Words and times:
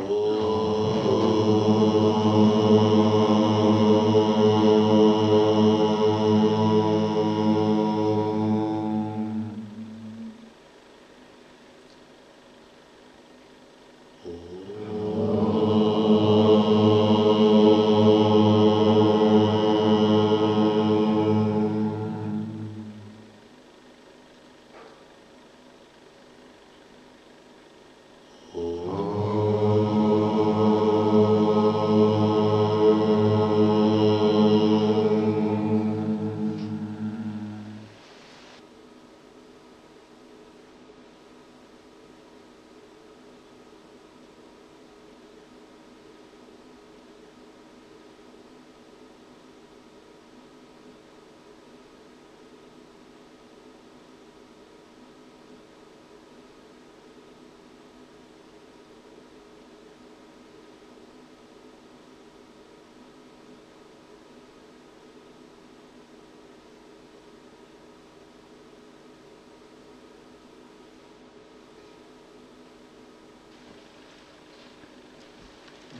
Oh. 0.00 0.27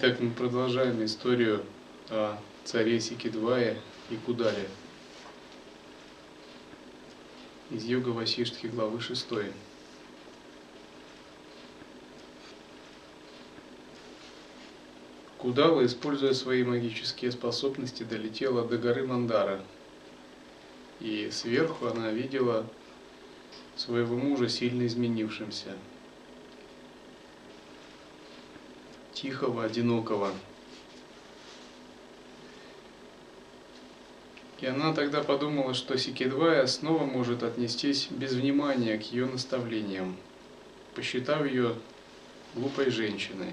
Итак, 0.01 0.21
мы 0.21 0.31
продолжаем 0.31 1.05
историю 1.05 1.65
о 2.09 2.39
царе 2.63 3.01
Сикидвае 3.01 3.81
и 4.11 4.15
Кудале. 4.15 4.69
Из 7.73 7.85
Йога 7.85 8.11
Васиштхи, 8.11 8.69
главы 8.69 9.01
6. 9.01 9.27
Кудала, 15.39 15.85
используя 15.85 16.33
свои 16.33 16.63
магические 16.63 17.33
способности, 17.33 18.05
долетела 18.05 18.65
до 18.65 18.79
горы 18.79 19.05
Мандара. 19.05 19.61
И 21.01 21.29
сверху 21.33 21.87
она 21.87 22.13
видела 22.13 22.65
своего 23.75 24.17
мужа 24.17 24.49
сильно 24.49 24.87
изменившимся– 24.87 25.77
тихого, 29.21 29.65
одинокого. 29.65 30.33
И 34.61 34.67
она 34.67 34.93
тогда 34.93 35.23
подумала, 35.23 35.75
что 35.75 35.97
Сикедвая 35.97 36.67
снова 36.67 37.05
может 37.05 37.43
отнестись 37.43 38.09
без 38.11 38.33
внимания 38.33 38.99
к 38.99 39.03
ее 39.03 39.27
наставлениям, 39.27 40.17
посчитав 40.95 41.47
ее 41.47 41.75
глупой 42.55 42.91
женщиной. 42.91 43.53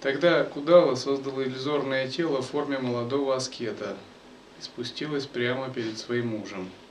Тогда 0.00 0.44
Кудала 0.44 0.94
создала 0.94 1.44
иллюзорное 1.44 2.08
тело 2.08 2.42
в 2.42 2.48
форме 2.48 2.78
молодого 2.78 3.36
аскета 3.36 3.96
и 4.58 4.62
спустилась 4.62 5.26
прямо 5.26 5.70
перед 5.70 5.98
своим 5.98 6.28
мужем– 6.28 6.68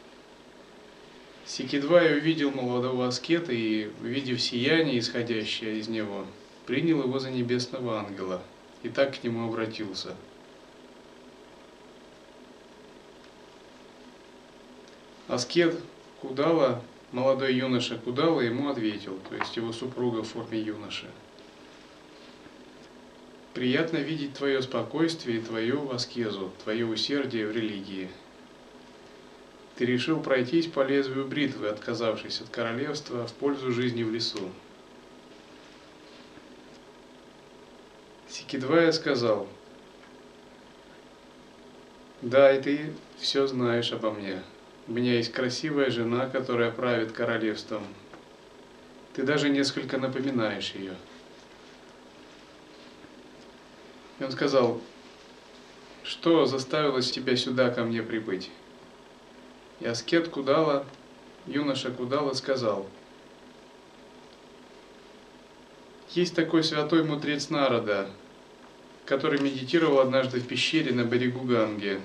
Сикидвай 1.51 2.17
увидел 2.17 2.49
молодого 2.49 3.07
аскета 3.07 3.51
и, 3.51 3.89
увидев 4.01 4.41
сияние, 4.41 4.99
исходящее 4.99 5.79
из 5.79 5.89
него, 5.89 6.25
принял 6.65 7.01
его 7.01 7.19
за 7.19 7.29
небесного 7.29 7.99
ангела 7.99 8.41
и 8.83 8.87
так 8.87 9.19
к 9.19 9.21
нему 9.25 9.49
обратился. 9.49 10.15
Аскет 15.27 15.77
Кудала, 16.21 16.81
молодой 17.11 17.53
юноша 17.53 17.97
Кудала, 17.97 18.39
ему 18.39 18.69
ответил, 18.69 19.19
то 19.29 19.35
есть 19.35 19.57
его 19.57 19.73
супруга 19.73 20.23
в 20.23 20.29
форме 20.29 20.57
юноши. 20.57 21.07
Приятно 23.53 23.97
видеть 23.97 24.35
твое 24.35 24.61
спокойствие 24.61 25.39
и 25.39 25.41
твою 25.41 25.91
аскезу, 25.91 26.49
твое 26.63 26.85
усердие 26.85 27.45
в 27.45 27.51
религии– 27.51 28.09
ты 29.81 29.87
решил 29.87 30.21
пройтись 30.21 30.67
по 30.67 30.85
лезвию 30.85 31.25
бритвы, 31.25 31.67
отказавшись 31.67 32.39
от 32.39 32.49
королевства 32.49 33.25
в 33.25 33.33
пользу 33.33 33.71
жизни 33.71 34.03
в 34.03 34.11
лесу. 34.13 34.51
Сикидвая 38.29 38.91
сказал, 38.91 39.47
«Да, 42.21 42.55
и 42.55 42.61
ты 42.61 42.93
все 43.17 43.47
знаешь 43.47 43.91
обо 43.91 44.11
мне. 44.11 44.43
У 44.87 44.91
меня 44.91 45.15
есть 45.15 45.31
красивая 45.31 45.89
жена, 45.89 46.29
которая 46.29 46.69
правит 46.69 47.11
королевством. 47.11 47.83
Ты 49.15 49.23
даже 49.23 49.49
несколько 49.49 49.97
напоминаешь 49.97 50.73
ее». 50.75 50.93
И 54.19 54.23
он 54.23 54.31
сказал, 54.31 54.79
«Что 56.03 56.45
заставило 56.45 57.01
тебя 57.01 57.35
сюда 57.35 57.71
ко 57.71 57.83
мне 57.83 58.03
прибыть?» 58.03 58.51
И 59.81 59.87
аскет 59.87 60.27
Кудала, 60.29 60.85
юноша 61.47 61.89
Кудала 61.89 62.33
сказал, 62.33 62.87
есть 66.11 66.35
такой 66.35 66.63
святой 66.63 67.03
мудрец 67.03 67.49
народа, 67.49 68.07
который 69.05 69.41
медитировал 69.41 70.01
однажды 70.01 70.39
в 70.39 70.45
пещере 70.45 70.93
на 70.93 71.03
берегу 71.03 71.41
Ганги. 71.41 71.99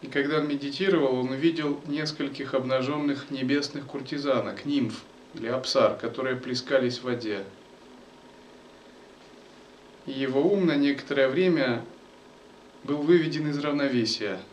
И 0.00 0.06
когда 0.06 0.38
он 0.38 0.48
медитировал, 0.48 1.16
он 1.16 1.30
увидел 1.30 1.78
нескольких 1.86 2.54
обнаженных 2.54 3.30
небесных 3.30 3.84
куртизанок, 3.84 4.64
нимф 4.64 5.02
или 5.34 5.48
апсар, 5.48 5.96
которые 5.98 6.36
плескались 6.36 6.98
в 6.98 7.04
воде. 7.04 7.44
И 10.06 10.12
его 10.12 10.40
ум 10.40 10.64
на 10.64 10.76
некоторое 10.76 11.28
время 11.28 11.84
был 12.84 13.02
выведен 13.02 13.50
из 13.50 13.58
равновесия– 13.58 14.40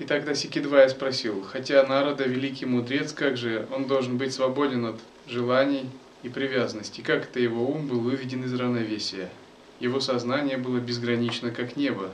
И 0.00 0.06
тогда 0.06 0.34
Сикидвая 0.34 0.88
спросил, 0.88 1.42
хотя 1.42 1.86
Нарада 1.86 2.24
великий 2.24 2.64
мудрец, 2.64 3.12
как 3.12 3.36
же 3.36 3.68
он 3.70 3.84
должен 3.84 4.16
быть 4.16 4.32
свободен 4.32 4.86
от 4.86 4.96
желаний 5.26 5.90
и 6.22 6.30
привязанности? 6.30 7.02
Как 7.02 7.24
это 7.24 7.38
его 7.38 7.66
ум 7.70 7.86
был 7.86 8.00
выведен 8.00 8.42
из 8.44 8.54
равновесия? 8.54 9.28
Его 9.78 10.00
сознание 10.00 10.56
было 10.56 10.78
безгранично, 10.78 11.50
как 11.50 11.76
небо. 11.76 12.10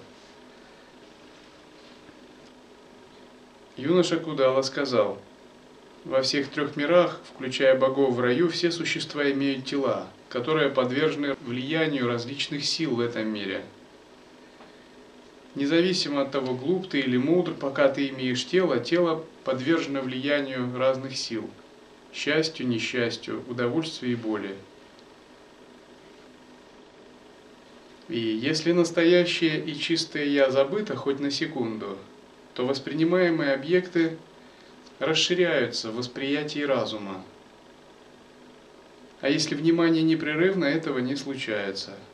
Юноша 3.76 4.16
Кудала 4.16 4.62
сказал, 4.62 5.22
во 6.04 6.22
всех 6.22 6.48
трех 6.48 6.74
мирах, 6.74 7.20
включая 7.32 7.78
богов 7.78 8.16
в 8.16 8.20
раю, 8.20 8.48
все 8.48 8.72
существа 8.72 9.30
имеют 9.30 9.64
тела, 9.64 10.08
которые 10.28 10.70
подвержены 10.70 11.36
влиянию 11.47 12.08
различных 12.08 12.64
сил 12.64 12.97
в 12.97 13.00
этом 13.00 13.28
мире– 13.28 13.64
Независимо 15.56 16.20
от 16.20 16.32
того, 16.32 16.54
глуп 16.54 16.86
ты 16.86 17.00
или 17.00 17.16
мудр, 17.16 17.54
пока 17.54 17.88
ты 17.88 18.08
имеешь 18.08 18.44
тело, 18.47 18.78
тело 18.78 19.24
подвержено 19.42 20.03
влиянию 20.03 20.70
разных 20.76 21.16
сил. 21.16 21.48
Счастью, 22.12 22.68
несчастью, 22.68 23.42
удовольствию 23.48 24.12
и 24.12 24.16
боли. 24.16 24.54
И 28.10 28.18
если 28.18 28.72
настоящее 28.72 29.64
и 29.64 29.74
чистое 29.78 30.24
«я» 30.24 30.50
забыто 30.50 30.94
хоть 30.94 31.20
на 31.20 31.30
секунду, 31.30 31.98
то 32.54 32.66
воспринимаемые 32.66 33.54
объекты 33.54 34.18
расширяются 34.98 35.91
в 35.91 35.97
восприятии 35.97 36.60
разума. 36.60 37.24
А 39.22 39.30
если 39.30 39.54
внимание 39.54 40.03
непрерывно, 40.03 40.66
этого 40.66 40.98
не 40.98 41.16
случается– 41.16 41.94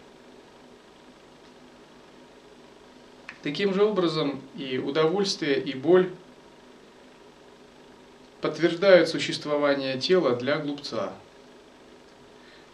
Таким 3.43 3.75
же 3.75 3.85
образом 3.85 4.41
и 4.57 4.79
удовольствие, 4.79 5.61
и 5.61 5.75
боль 5.75 6.11
подтверждают 8.41 9.09
существование 9.09 9.99
тела 9.99 10.37
для 10.37 10.59
глупца. 10.59 11.13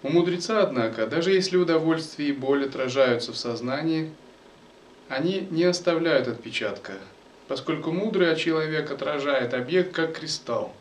У 0.03 0.11
мудреца, 0.11 0.63
однако, 0.63 1.07
даже 1.07 1.33
если 1.33 1.57
удовольствие 1.57 2.31
и 2.31 2.33
боль 2.33 2.65
отражаются 2.67 3.33
в 3.33 3.37
сознании, 3.37 4.13
они 5.09 5.47
не 5.51 5.65
оставляют 5.65 6.29
отпечатка. 6.29 6.95
поскольку 7.49 7.91
мудрый 7.91 8.37
человек 8.37 8.91
отражает 8.91 9.55
объект 9.55 9.95
как 9.95 10.19
кристалл. 10.19 10.73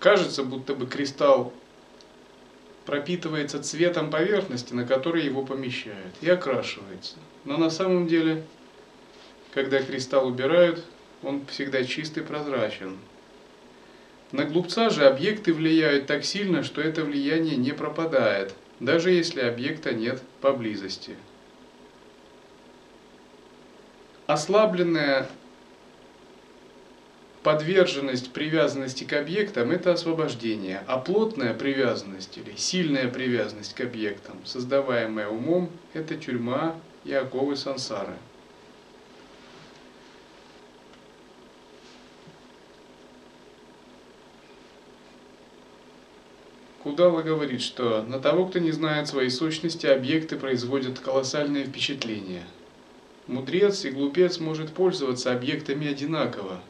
Кажется, 0.00 0.42
будто 0.42 0.74
бы 0.74 0.86
кристалл 0.86 1.52
пропитывается 2.86 3.62
цветом 3.62 4.10
поверхности, 4.10 4.72
на 4.72 4.84
которой 4.84 5.24
его 5.24 5.44
помещают, 5.44 6.14
и 6.20 6.28
окрашивается. 6.28 7.16
Но 7.44 7.58
на 7.58 7.70
самом 7.70 8.08
деле, 8.08 8.44
когда 9.52 9.82
кристалл 9.82 10.26
убирают, 10.26 10.84
он 11.22 11.44
всегда 11.46 11.84
чистый, 11.84 12.22
прозрачен. 12.22 12.98
На 14.32 14.44
глупца 14.44 14.88
же 14.90 15.06
объекты 15.06 15.52
влияют 15.52 16.06
так 16.06 16.24
сильно, 16.24 16.62
что 16.62 16.80
это 16.80 17.04
влияние 17.04 17.56
не 17.56 17.72
пропадает, 17.72 18.54
даже 18.80 19.10
если 19.10 19.40
объекта 19.40 19.92
нет 19.92 20.22
поблизости. 20.40 21.16
Ослабленная 24.26 25.28
подверженность 27.42 28.32
привязанности 28.32 29.04
к 29.04 29.12
объектам– 29.12 29.70
это 29.72 29.92
освобождение, 29.92 30.82
а 30.86 30.96
плотная 30.96 31.52
привязанность 31.52 32.38
или 32.38 32.56
сильная 32.56 33.08
привязанность 33.08 33.74
к 33.74 33.80
объектам, 33.82 34.36
создаваемая 34.46 35.28
умом– 35.28 35.70
это 35.92 36.16
тюрьма 36.16 36.74
и 37.04 37.12
оковы 37.12 37.56
сансары. 37.56 38.14
Кудала 46.82 47.22
говорит, 47.22 47.62
что 47.62 48.02
на 48.02 48.18
того, 48.18 48.46
кто 48.46 48.58
не 48.58 48.72
знает 48.72 49.06
своей 49.06 49.30
сущности, 49.30 49.86
объекты 49.86 50.36
производят 50.36 50.98
колоссальное 50.98 51.64
впечатление. 51.64 52.42
Мудрец 53.28 53.84
и 53.84 53.90
глупец 53.90 54.40
может 54.40 54.72
пользоваться 54.72 55.32
объектами 55.32 55.86
одинаково. 55.86 56.60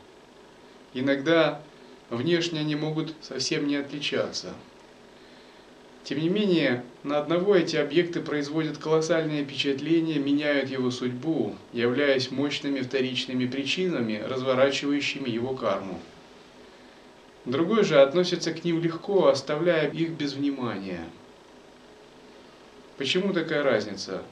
Иногда 0.92 1.62
внешне 2.10 2.60
они 2.60 2.76
могут 2.76 3.14
совсем 3.22 3.66
не 3.66 3.76
отличаться. 3.76 4.52
Тем 6.04 6.20
не 6.20 6.28
менее, 6.28 6.84
на 7.04 7.18
одного 7.18 7.56
эти 7.56 7.76
объекты 7.76 8.20
производят 8.20 8.76
колоссальное 8.76 9.44
впечатление, 9.44 10.18
меняют 10.18 10.68
его 10.68 10.90
судьбу, 10.90 11.54
являясь 11.72 12.30
мощными 12.30 12.80
вторичными 12.80 13.46
причинами, 13.46 14.22
разворачивающими 14.22 15.30
его 15.30 15.54
карму. 15.54 15.98
Другой 17.44 17.82
же 17.82 18.00
относится 18.00 18.52
к 18.52 18.62
ним 18.62 18.80
легко, 18.80 19.26
оставляя 19.26 19.90
их 19.90 20.10
без 20.10 20.34
внимания. 20.34 21.04
Почему 22.98 23.32
такая 23.32 23.64
разница? 23.64 24.22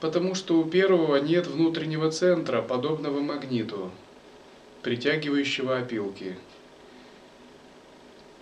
Потому 0.00 0.34
что 0.34 0.58
у 0.58 0.64
первого 0.64 1.16
нет 1.18 1.46
внутреннего 1.46 2.10
центра, 2.10 2.62
подобного 2.62 3.20
магниту, 3.20 3.92
притягивающего 4.82 5.78
опилки. 5.78 6.36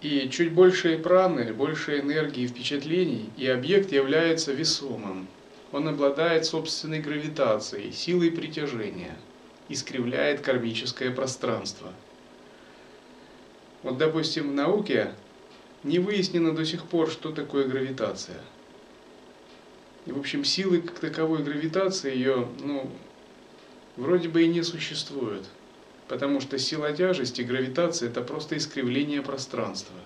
И 0.01 0.29
чуть 0.31 0.53
больше 0.53 0.97
праны, 0.99 1.53
больше 1.53 2.01
энергии 2.01 2.45
и 2.45 2.49
впечатлений, 2.49 3.29
и 3.37 3.47
объект 3.47 3.93
является 3.93 4.53
весомым. 4.53 5.29
Он 5.73 5.89
обладает 5.89 6.47
собственной 6.47 7.01
гравитацией, 7.01 7.93
силой 7.93 8.31
притяжения, 8.31 9.17
искривляет 9.69 10.41
кармическое 10.41 11.11
пространство– 11.11 11.93
вот, 13.85 13.99
допустим, 13.99 14.51
в 14.51 14.55
науке 14.55 15.13
не 15.85 15.99
выяснено 15.99 16.55
до 16.55 16.65
сих 16.65 16.85
пор, 16.87 17.11
что 17.11 17.31
такое 17.33 17.69
гравитация. 17.69 18.41
И, 20.07 20.13
в 20.13 20.19
общем, 20.19 20.43
силы 20.43 20.81
как 20.81 20.99
таковой 20.99 21.43
гравитации 21.43 22.15
ее, 22.15 22.49
ну, 22.61 22.91
вроде 23.97 24.31
бы 24.31 24.43
и 24.43 24.49
не 24.49 24.63
существует. 24.63 25.45
Потому 26.09 26.41
что 26.41 26.59
сила 26.59 26.93
тяжести, 26.93 27.43
гравитация– 27.43 28.09
это 28.11 28.23
просто 28.23 28.57
искривление 28.57 29.21
пространства. 29.21 29.97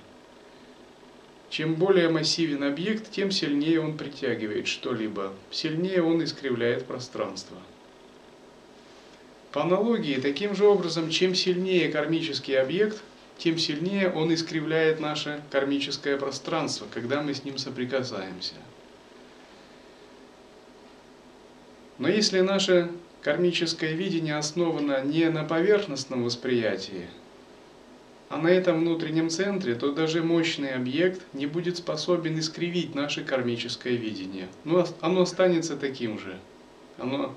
Чем 1.48 1.76
более 1.76 2.08
массивен 2.08 2.64
объект, 2.64 3.12
тем 3.12 3.30
сильнее 3.30 3.80
он 3.80 3.96
притягивает 3.96 4.66
что-либо, 4.66 5.32
сильнее 5.52 6.02
он 6.02 6.22
искривляет 6.22 6.84
пространство. 6.84 7.56
По 9.52 9.62
аналогии, 9.62 10.16
таким 10.20 10.56
же 10.56 10.66
образом, 10.66 11.10
чем 11.10 11.36
сильнее 11.36 11.92
кармический 11.92 12.60
объект– 12.60 13.00
тем 13.38 13.56
сильнее 13.56 14.10
он 14.10 14.34
искривляет 14.34 15.00
наше 15.00 15.42
кармическое 15.50 16.16
пространство, 16.16 16.86
когда 16.92 17.22
мы 17.22 17.34
с 17.34 17.44
ним 17.44 17.56
соприкасаемся. 17.56 18.54
Но 21.98 22.08
если 22.08 22.40
наше 22.40 22.90
кармическое 23.22 23.92
видение 23.92 24.36
основано 24.36 25.02
не 25.04 25.28
на 25.30 25.44
поверхностном 25.44 26.24
восприятии, 26.24 27.06
а 28.28 28.36
на 28.36 28.48
этом 28.48 28.80
внутреннем 28.80 29.30
центре, 29.30 29.74
то 29.74 29.92
даже 29.92 30.22
мощный 30.22 30.74
объект 30.74 31.22
не 31.32 31.46
будет 31.46 31.78
способен 31.78 32.38
искривить 32.38 32.94
наше 32.94 33.24
кармическое 33.24 33.94
видение. 33.94 34.48
Но 34.64 34.86
оно 35.00 35.22
останется 35.22 35.76
таким 35.76 36.18
же. 36.18 36.38
Оно, 36.98 37.34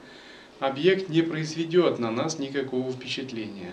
объект 0.59 1.09
не 1.09 1.21
произведет 1.21 1.97
на 1.99 2.11
нас 2.11 2.39
никакого 2.39 2.91
впечатления. 2.91 3.71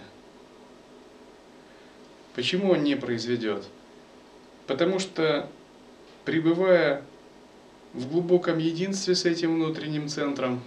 Почему 2.39 2.71
он 2.71 2.85
не 2.85 2.95
произведет? 2.95 3.65
Потому 4.69 5.01
что, 5.01 5.51
пребывая 6.25 7.03
в 7.95 8.09
глубоком 8.09 8.59
единстве 8.59 9.17
с 9.17 9.25
этим 9.25 9.57
внутренним 9.57 10.07
центром, 10.07 10.63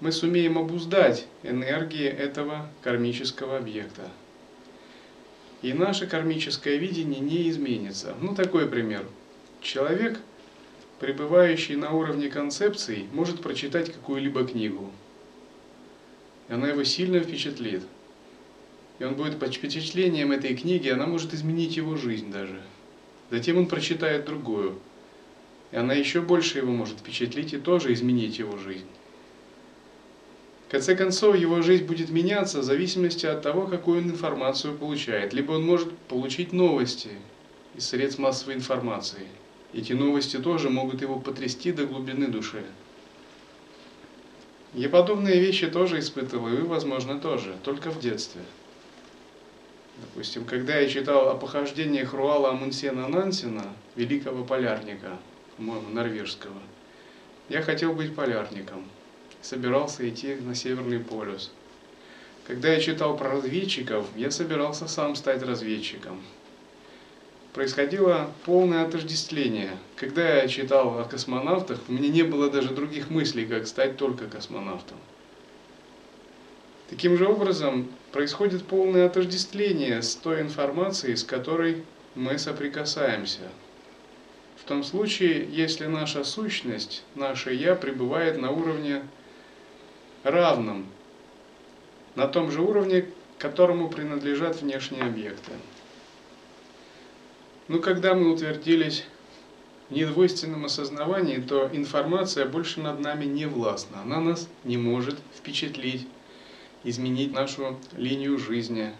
мы 0.00 0.12
сумеем 0.12 0.56
обуздать 0.56 1.26
энергии 1.42 2.06
этого 2.06 2.70
кармического 2.80 3.58
объекта. 3.58 4.08
И 5.60 5.74
наше 5.74 6.06
кармическое 6.06 6.76
видение 6.76 7.20
не 7.20 7.50
изменится. 7.50 8.14
Ну, 8.22 8.34
такой 8.34 8.66
пример. 8.66 9.04
Человек, 9.60 10.20
пребывающий 11.00 11.76
на 11.76 11.90
уровне 11.90 12.30
концепций, 12.30 13.08
может 13.12 13.42
прочитать 13.42 13.92
какую-либо 13.92 14.46
книгу. 14.46 14.90
И 16.48 16.54
она 16.54 16.68
его 16.68 16.82
сильно 16.82 17.20
впечатлит 17.20 17.82
и 19.02 19.04
он 19.04 19.16
будет 19.16 19.40
под 19.40 19.52
впечатлением 19.52 20.30
этой 20.30 20.54
книги, 20.54 20.88
она 20.88 21.06
может 21.06 21.34
изменить 21.34 21.76
его 21.76 21.96
жизнь 21.96 22.30
даже. 22.30 22.62
Затем 23.32 23.58
он 23.58 23.66
прочитает 23.66 24.26
другую, 24.26 24.78
и 25.72 25.76
она 25.76 25.92
еще 25.92 26.20
больше 26.20 26.58
его 26.58 26.70
может 26.70 27.00
впечатлить 27.00 27.52
и 27.52 27.58
тоже 27.58 27.92
изменить 27.94 28.38
его 28.38 28.56
жизнь. 28.58 28.86
В 30.68 30.70
конце 30.70 30.94
концов, 30.94 31.36
его 31.36 31.62
жизнь 31.62 31.84
будет 31.84 32.10
меняться 32.10 32.60
в 32.60 32.62
зависимости 32.62 33.26
от 33.26 33.42
того, 33.42 33.66
какую 33.66 34.02
он 34.02 34.10
информацию 34.10 34.78
получает. 34.78 35.32
Либо 35.32 35.52
он 35.52 35.66
может 35.66 35.92
получить 36.06 36.52
новости 36.52 37.10
из 37.74 37.88
средств 37.88 38.20
массовой 38.20 38.54
информации. 38.54 39.26
Эти 39.74 39.94
новости 39.94 40.36
тоже 40.36 40.70
могут 40.70 41.02
его 41.02 41.18
потрясти 41.18 41.72
до 41.72 41.86
глубины 41.86 42.28
души. 42.28 42.62
Я 44.74 44.88
подобные 44.88 45.40
вещи 45.40 45.66
тоже 45.66 45.98
испытывал, 45.98 46.46
и 46.46 46.52
вы, 46.52 46.68
возможно, 46.68 47.18
тоже, 47.18 47.56
только 47.64 47.90
в 47.90 47.98
детстве. 47.98 48.42
Допустим, 50.00 50.44
когда 50.44 50.78
я 50.78 50.88
читал 50.88 51.28
о 51.28 51.36
похождениях 51.36 52.14
Руала 52.14 52.50
Амундсена 52.50 53.08
Нансена, 53.08 53.66
великого 53.94 54.44
полярника, 54.44 55.18
по-моему, 55.56 55.90
норвежского, 55.90 56.60
я 57.48 57.62
хотел 57.62 57.92
быть 57.92 58.14
полярником. 58.14 58.88
Собирался 59.42 60.08
идти 60.08 60.34
на 60.36 60.54
Северный 60.54 61.00
полюс. 61.00 61.52
Когда 62.46 62.72
я 62.72 62.80
читал 62.80 63.16
про 63.16 63.30
разведчиков, 63.30 64.06
я 64.16 64.30
собирался 64.30 64.88
сам 64.88 65.14
стать 65.14 65.42
разведчиком. 65.42 66.20
Происходило 67.52 68.30
полное 68.46 68.84
отождествление. 68.86 69.76
Когда 69.96 70.36
я 70.36 70.48
читал 70.48 70.98
о 70.98 71.04
космонавтах, 71.04 71.80
у 71.88 71.92
меня 71.92 72.08
не 72.08 72.22
было 72.22 72.50
даже 72.50 72.70
других 72.70 73.10
мыслей, 73.10 73.44
как 73.44 73.66
стать 73.66 73.96
только 73.98 74.26
космонавтом. 74.26 74.96
Таким 76.88 77.16
же 77.16 77.28
образом, 77.28 77.88
происходит 78.12 78.66
полное 78.66 79.06
отождествление 79.06 80.02
с 80.02 80.14
той 80.14 80.42
информацией, 80.42 81.16
с 81.16 81.24
которой 81.24 81.84
мы 82.14 82.38
соприкасаемся. 82.38 83.40
В 84.62 84.64
том 84.64 84.84
случае, 84.84 85.48
если 85.50 85.86
наша 85.86 86.22
сущность, 86.22 87.02
наше 87.14 87.52
«я» 87.52 87.74
пребывает 87.74 88.40
на 88.40 88.50
уровне 88.50 89.02
равном, 90.22 90.86
на 92.14 92.28
том 92.28 92.52
же 92.52 92.60
уровне, 92.60 93.06
которому 93.38 93.88
принадлежат 93.88 94.60
внешние 94.60 95.02
объекты. 95.02 95.50
Но 97.66 97.80
когда 97.80 98.14
мы 98.14 98.30
утвердились 98.30 99.04
в 99.88 99.94
недвойственном 99.94 100.66
осознавании, 100.66 101.38
то 101.38 101.68
информация 101.72 102.46
больше 102.46 102.80
над 102.80 103.00
нами 103.00 103.24
не 103.24 103.46
властна, 103.46 104.02
она 104.02 104.20
нас 104.20 104.48
не 104.64 104.76
может 104.76 105.18
впечатлить, 105.36 106.06
изменить 106.84 107.32
нашу 107.32 107.78
линию 107.96 108.38
жизни. 108.38 108.92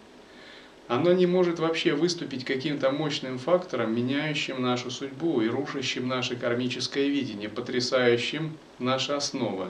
Оно 0.88 1.12
не 1.12 1.26
может 1.26 1.58
вообще 1.58 1.94
выступить 1.94 2.44
каким-то 2.44 2.90
мощным 2.90 3.38
фактором, 3.38 3.94
меняющим 3.94 4.60
нашу 4.60 4.90
судьбу 4.90 5.40
и 5.40 5.48
рушащим 5.48 6.08
наше 6.08 6.36
кармическое 6.36 7.06
видение, 7.06 7.48
потрясающим 7.48 8.58
наши 8.78 9.12
основы. 9.12 9.68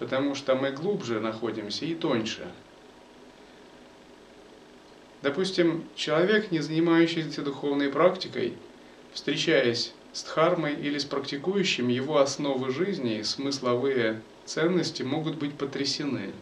потому 0.00 0.34
что 0.34 0.54
мы 0.56 0.70
глубже 0.72 1.20
находимся 1.20 1.84
и 1.84 1.94
тоньше. 1.94 2.48
Допустим, 5.20 5.84
человек, 5.94 6.50
не 6.50 6.60
занимающийся 6.60 7.42
духовной 7.42 7.90
практикой, 7.90 8.54
встречаясь 9.12 9.92
с 10.14 10.22
дхармой 10.22 10.74
или 10.74 10.96
с 10.96 11.04
практикующим, 11.04 11.88
его 11.88 12.18
основы 12.18 12.72
жизни 12.72 13.18
и 13.18 13.22
смысловые 13.22 14.22
ценности 14.46 15.02
могут 15.02 15.36
быть 15.36 15.52
потрясены. 15.52 16.32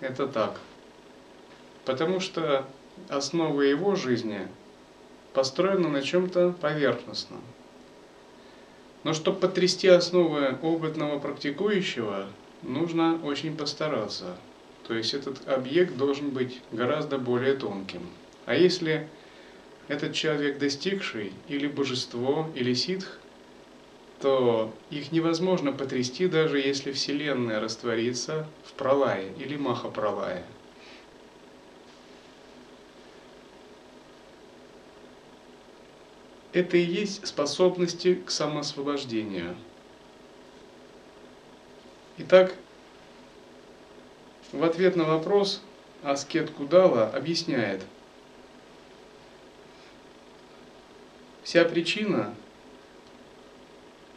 Это 0.00 0.26
так. 0.26 0.58
Потому 1.84 2.20
что 2.20 2.66
основы 3.08 3.66
его 3.66 3.94
жизни 3.94 4.48
построены 5.32 5.88
на 5.88 6.02
чем-то 6.02 6.54
поверхностном. 6.60 7.40
Но 9.04 9.14
чтобы 9.14 9.40
потрясти 9.40 9.88
основы 9.88 10.58
опытного 10.62 11.18
практикующего, 11.18 12.26
нужно 12.62 13.18
очень 13.24 13.56
постараться. 13.56 14.36
То 14.86 14.94
есть 14.94 15.14
этот 15.14 15.48
объект 15.48 15.96
должен 15.96 16.30
быть 16.30 16.60
гораздо 16.72 17.18
более 17.18 17.54
тонким. 17.54 18.02
А 18.46 18.54
если 18.54 19.08
этот 19.88 20.14
человек 20.14 20.58
достигший 20.58 21.32
или 21.48 21.66
божество, 21.66 22.48
или 22.54 22.74
ситх, 22.74 23.18
то 24.20 24.72
их 24.90 25.12
невозможно 25.12 25.72
потрясти, 25.72 26.28
даже 26.28 26.60
если 26.60 26.92
Вселенная 26.92 27.58
растворится 27.58 28.46
в 28.64 28.72
пралае 28.74 29.32
или 29.38 29.56
махапралае. 29.56 30.44
Это 36.52 36.76
и 36.76 36.82
есть 36.82 37.26
способности 37.26 38.14
к 38.14 38.30
самоосвобождению. 38.30 39.56
Итак, 42.18 42.54
в 44.52 44.62
ответ 44.62 44.96
на 44.96 45.04
вопрос 45.04 45.62
Аскет 46.02 46.50
Кудала 46.50 47.08
объясняет, 47.08 47.82
вся 51.42 51.64
причина 51.64 52.34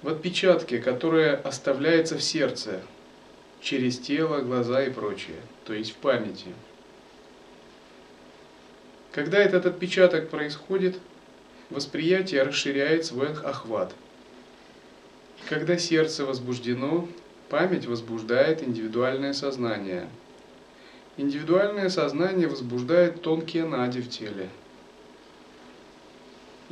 в 0.03 0.09
отпечатке, 0.09 0.79
которая 0.79 1.35
оставляется 1.37 2.17
в 2.17 2.23
сердце 2.23 2.81
через 3.61 3.97
тело, 3.97 4.41
глаза 4.41 4.83
и 4.83 4.91
прочее, 4.91 5.39
то 5.65 5.73
есть 5.73 5.91
в 5.91 5.95
памяти. 5.95 6.49
Когда 9.11 9.39
этот 9.39 9.65
отпечаток 9.65 10.29
происходит– 10.29 10.99
восприятие 11.73 12.43
расширяет 12.43 13.05
свой 13.05 13.33
охват. 13.33 13.93
Когда 15.49 15.77
сердце 15.77 16.25
возбуждено, 16.25 17.07
память 17.49 17.85
возбуждает 17.85 18.63
индивидуальное 18.63 19.33
сознание. 19.33 20.07
Индивидуальное 21.17 21.89
сознание 21.89 22.47
возбуждает 22.47 23.21
тонкие 23.21 23.65
нади 23.65 24.01
в 24.01 24.09
теле. 24.09 24.49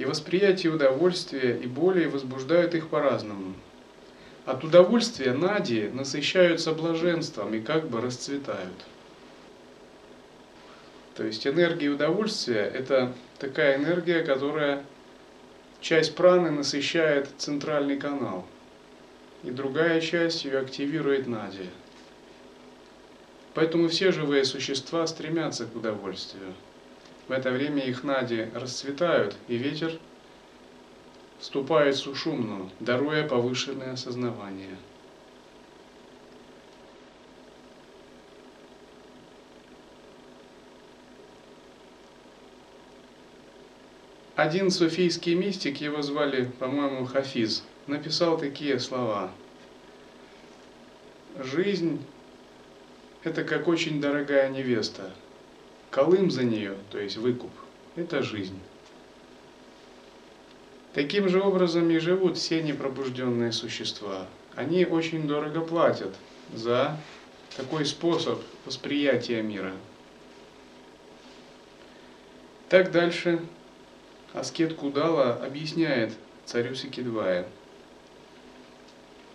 И 0.01 0.05
восприятие 0.05 0.74
удовольствия 0.74 1.55
и 1.55 1.67
боли 1.67 2.08
возбуждают 2.08 2.74
их 2.74 2.88
по-разному. 2.88 3.53
От 4.48 4.63
удовольствия 4.63 5.31
нади 5.31 5.89
насыщаются 5.93 6.72
блаженством 6.72 7.53
и 7.53 7.60
как 7.60 7.88
бы 7.88 8.01
расцветают. 8.01 8.74
То 11.13 11.24
есть 11.24 11.46
энергия 11.46 11.89
удовольствия– 11.89 12.63
это 12.75 13.13
такая 13.38 13.77
энергия, 13.77 14.24
которая 14.24 14.84
часть 15.81 16.15
праны 16.15 16.50
насыщает 16.50 17.29
центральный 17.38 17.98
канал, 17.98 18.48
и 19.43 19.51
другая 19.51 20.01
часть 20.01 20.46
ее 20.46 20.58
активирует 20.58 21.27
нади. 21.27 21.70
Поэтому 23.53 23.88
все 23.88 24.12
живые 24.12 24.46
существа 24.46 25.05
стремятся 25.05 25.67
к 25.67 25.75
удовольствию. 25.75 26.55
В 27.31 27.33
это 27.33 27.50
время 27.50 27.85
их 27.85 28.03
нади 28.03 28.50
расцветают, 28.53 29.38
и 29.47 29.55
ветер 29.55 29.97
вступает 31.39 31.95
в 31.95 32.00
сушумну, 32.00 32.69
даруя 32.81 33.25
повышенное 33.25 33.93
осознавание– 33.93 34.75
Один 44.35 44.69
суфийский 44.69 45.33
мистик, 45.33 45.79
его 45.79 46.01
звали, 46.01 46.51
по-моему, 46.59 47.05
Хафиз, 47.05 47.63
написал 47.88 48.38
такие 48.38 48.77
слова. 48.77 49.31
Жизнь– 51.39 52.03
это 53.23 53.45
как 53.45 53.69
очень 53.69 54.01
дорогая 54.01 54.50
невеста. 54.50 55.13
Колым 55.91 56.31
за 56.31 56.43
нее, 56.45 56.77
то 56.89 57.00
есть 57.00 57.17
выкуп, 57.17 57.51
это 57.98 58.24
жизнь. 58.24 58.57
Таким 60.93 61.27
же 61.27 61.41
образом 61.41 61.89
и 61.89 61.98
живут 62.00 62.38
все 62.38 62.63
непробужденные 62.63 63.51
существа. 63.51 64.25
Они 64.55 64.86
очень 64.86 65.27
дорого 65.27 65.60
платят 65.62 66.15
за 66.53 66.98
такой 67.57 67.86
способ 67.86 68.41
восприятия 68.65 69.41
мира. 69.41 69.74
Так 72.69 72.91
дальше 72.91 73.41
Аскет 74.33 74.75
Кудала 74.75 75.33
объясняет 75.33 76.13
царю 76.45 76.74
Сикидвая. 76.74 77.48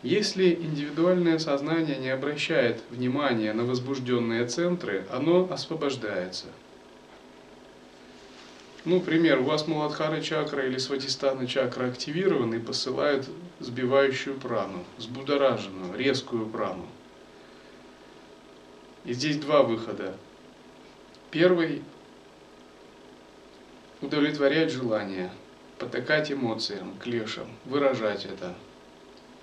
Если 0.07 0.55
индивидуальное 0.55 1.41
сознание 1.41 1.97
не 1.97 2.11
обращает 2.11 2.81
внимания 2.91 3.53
на 3.53 3.65
возбужденные 3.65 4.47
центры, 4.47 5.05
оно 5.11 5.49
освобождается. 5.51 6.47
Ну, 8.85 9.01
пример, 9.01 9.41
у 9.41 9.43
вас 9.43 9.67
Муладхара 9.67 10.21
чакра 10.21 10.65
или 10.65 10.79
Сватистана 10.79 11.49
чакра 11.49 11.89
активированы 11.89 12.55
и 12.55 12.61
посылают 12.61 13.29
сбивающую 13.59 14.39
прану, 14.39 14.85
взбудораженную, 14.97 15.99
резкую 15.99 16.47
прану. 16.47 16.87
И 19.05 19.13
здесь 19.13 19.39
два 19.39 19.65
выхода. 19.65 20.15
Первый 21.33 21.83
удовлетворять 24.01 24.71
желания, 24.71 25.33
потакать 25.81 26.31
эмоциям, 26.31 26.97
клешам, 27.01 27.49
выражать 27.65 28.25
это. 28.25 28.55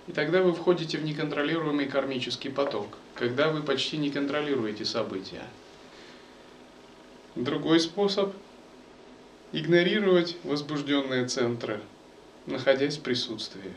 И 0.07 0.11
тогда 0.11 0.41
вы 0.41 0.53
входите 0.53 0.97
в 0.97 1.03
неконтролируемый 1.03 1.87
кармический 1.87 2.49
поток, 2.49 2.97
когда 3.15 3.49
вы 3.49 3.61
почти 3.63 3.97
не 3.97 4.09
контролируете 4.09 4.85
события. 4.85 5.43
Другой 7.35 7.79
способ– 7.79 8.33
игнорировать 9.53 10.37
возбужденные 10.43 11.27
центры, 11.27 11.79
находясь 12.45 12.97
в 12.97 13.01
присутствии. 13.01 13.73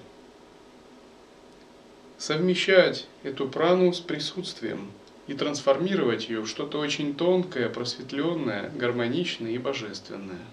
Совмещать 2.18 3.06
эту 3.22 3.48
прану 3.48 3.92
с 3.92 4.00
присутствием 4.00 4.90
и 5.26 5.34
трансформировать 5.34 6.28
ее 6.28 6.40
в 6.40 6.48
что-то 6.48 6.78
очень 6.78 7.14
тонкое, 7.14 7.68
просветленное, 7.68 8.70
гармоничное 8.70 9.52
и 9.52 9.58
божественное– 9.58 10.40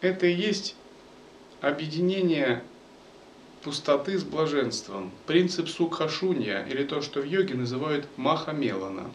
это 0.00 0.26
и 0.26 0.34
есть 0.34 0.76
объединение 1.60 2.62
пустоты 3.62 4.16
с 4.16 4.22
блаженством, 4.22 5.10
принцип 5.26 5.68
сукхашунья, 5.68 6.64
или 6.64 6.84
то, 6.84 7.02
что 7.02 7.20
в 7.20 7.24
йоге 7.24 7.54
называют 7.54 8.06
махамелана. 8.16 9.10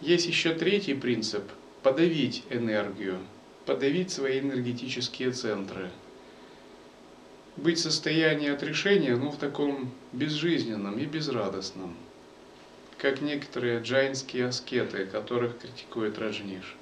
Есть 0.00 0.26
еще 0.26 0.54
третий 0.54 0.94
принцип– 0.94 1.42
подавить 1.82 2.44
энергию, 2.50 3.18
подавить 3.64 4.10
свои 4.10 4.40
энергетические 4.40 5.32
центры. 5.32 5.90
Быть 7.56 7.78
в 7.78 7.82
состоянии 7.82 8.50
отрешения, 8.50 9.16
но 9.16 9.30
в 9.30 9.36
таком 9.36 9.90
безжизненном 10.12 10.98
и 10.98 11.06
безрадостном, 11.06 11.96
как 12.98 13.20
некоторые 13.20 13.80
джайнские 13.80 14.46
аскеты, 14.46 15.06
которых 15.06 15.58
критикует 15.58 16.18
Раджниш, 16.18 16.76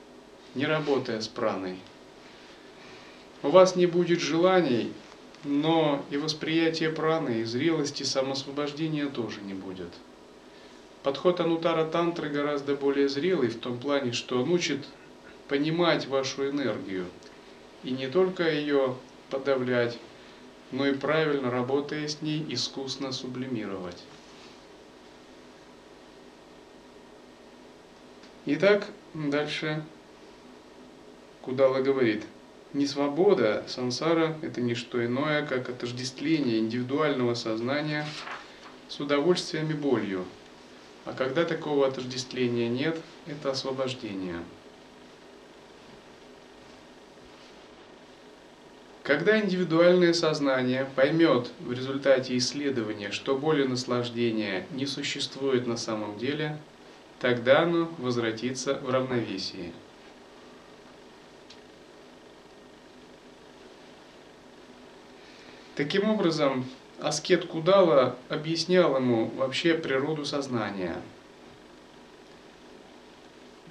не 0.55 0.67
работая 0.67 1.21
с 1.21 1.29
праной– 1.29 1.79
у 3.43 3.49
вас 3.49 3.77
не 3.77 3.87
будет 3.87 4.21
желаний, 4.21 4.93
но 5.45 6.05
и 6.11 6.17
восприятия 6.17 6.91
праны, 6.91 7.41
и 7.41 7.45
зрелости, 7.45 8.03
самосвобождения 8.03 9.07
тоже 9.07 9.41
не 9.41 9.55
будет. 9.55 9.93
Подход 11.03 11.41
Анутара 11.41 11.85
Тантры 11.85 12.29
гораздо 12.29 12.75
более 12.75 13.09
зрелый 13.09 13.49
в 13.49 13.61
том 13.61 13.79
плане, 13.79 14.13
что 14.13 14.43
он 14.43 14.51
учит 14.51 14.87
понимать 15.49 16.07
вашу 16.07 16.49
энергию 16.49 17.07
и 17.85 17.91
не 17.91 18.09
только 18.09 18.51
ее 18.51 18.97
подавлять, 19.31 19.99
но 20.73 20.87
и 20.87 20.95
правильно 20.95 21.51
работая 21.51 22.09
с 22.09 22.23
ней 22.23 22.45
искусно 22.49 23.13
сублимировать. 23.13 24.03
Итак, 28.47 28.89
дальше 29.15 29.85
Кудала 31.43 31.81
говорит– 31.81 32.25
Не 32.77 32.87
свобода, 32.87 33.65
сансара– 33.69 34.37
это 34.43 34.61
не 34.61 34.75
что 34.75 35.03
иное, 35.03 35.47
как 35.47 35.71
отождествление 35.71 36.59
индивидуального 36.59 37.33
сознания 37.33 38.05
с 38.87 39.01
удовольствием 39.01 39.71
и 39.71 39.73
болью. 39.73 40.27
А 41.07 41.15
когда 41.15 41.47
такого 41.47 41.89
отождествления 41.89 42.69
нет, 42.69 43.01
это 43.27 43.53
освобождение. 43.53 44.43
Когда 49.05 49.41
индивидуальное 49.41 50.13
сознание 50.13 50.87
поймет 50.97 51.51
в 51.61 51.73
результате 51.73 52.37
исследования, 52.37 53.11
что 53.11 53.39
боль 53.39 53.63
и 53.63 53.67
наслаждение 53.67 54.67
не 54.73 54.85
существует 54.85 55.67
на 55.67 55.79
самом 55.79 56.19
деле, 56.19 56.59
тогда 57.21 57.63
оно 57.63 57.91
возвратится 57.97 58.75
в 58.75 58.91
равновесие. 58.91 59.73
Таким 65.77 66.09
образом, 66.09 66.65
аскет 67.03 67.45
Кудала 67.45 68.17
объяснял 68.31 68.97
ему 68.97 69.27
вообще 69.37 69.75
природу 69.75 70.25
сознания. 70.25 70.97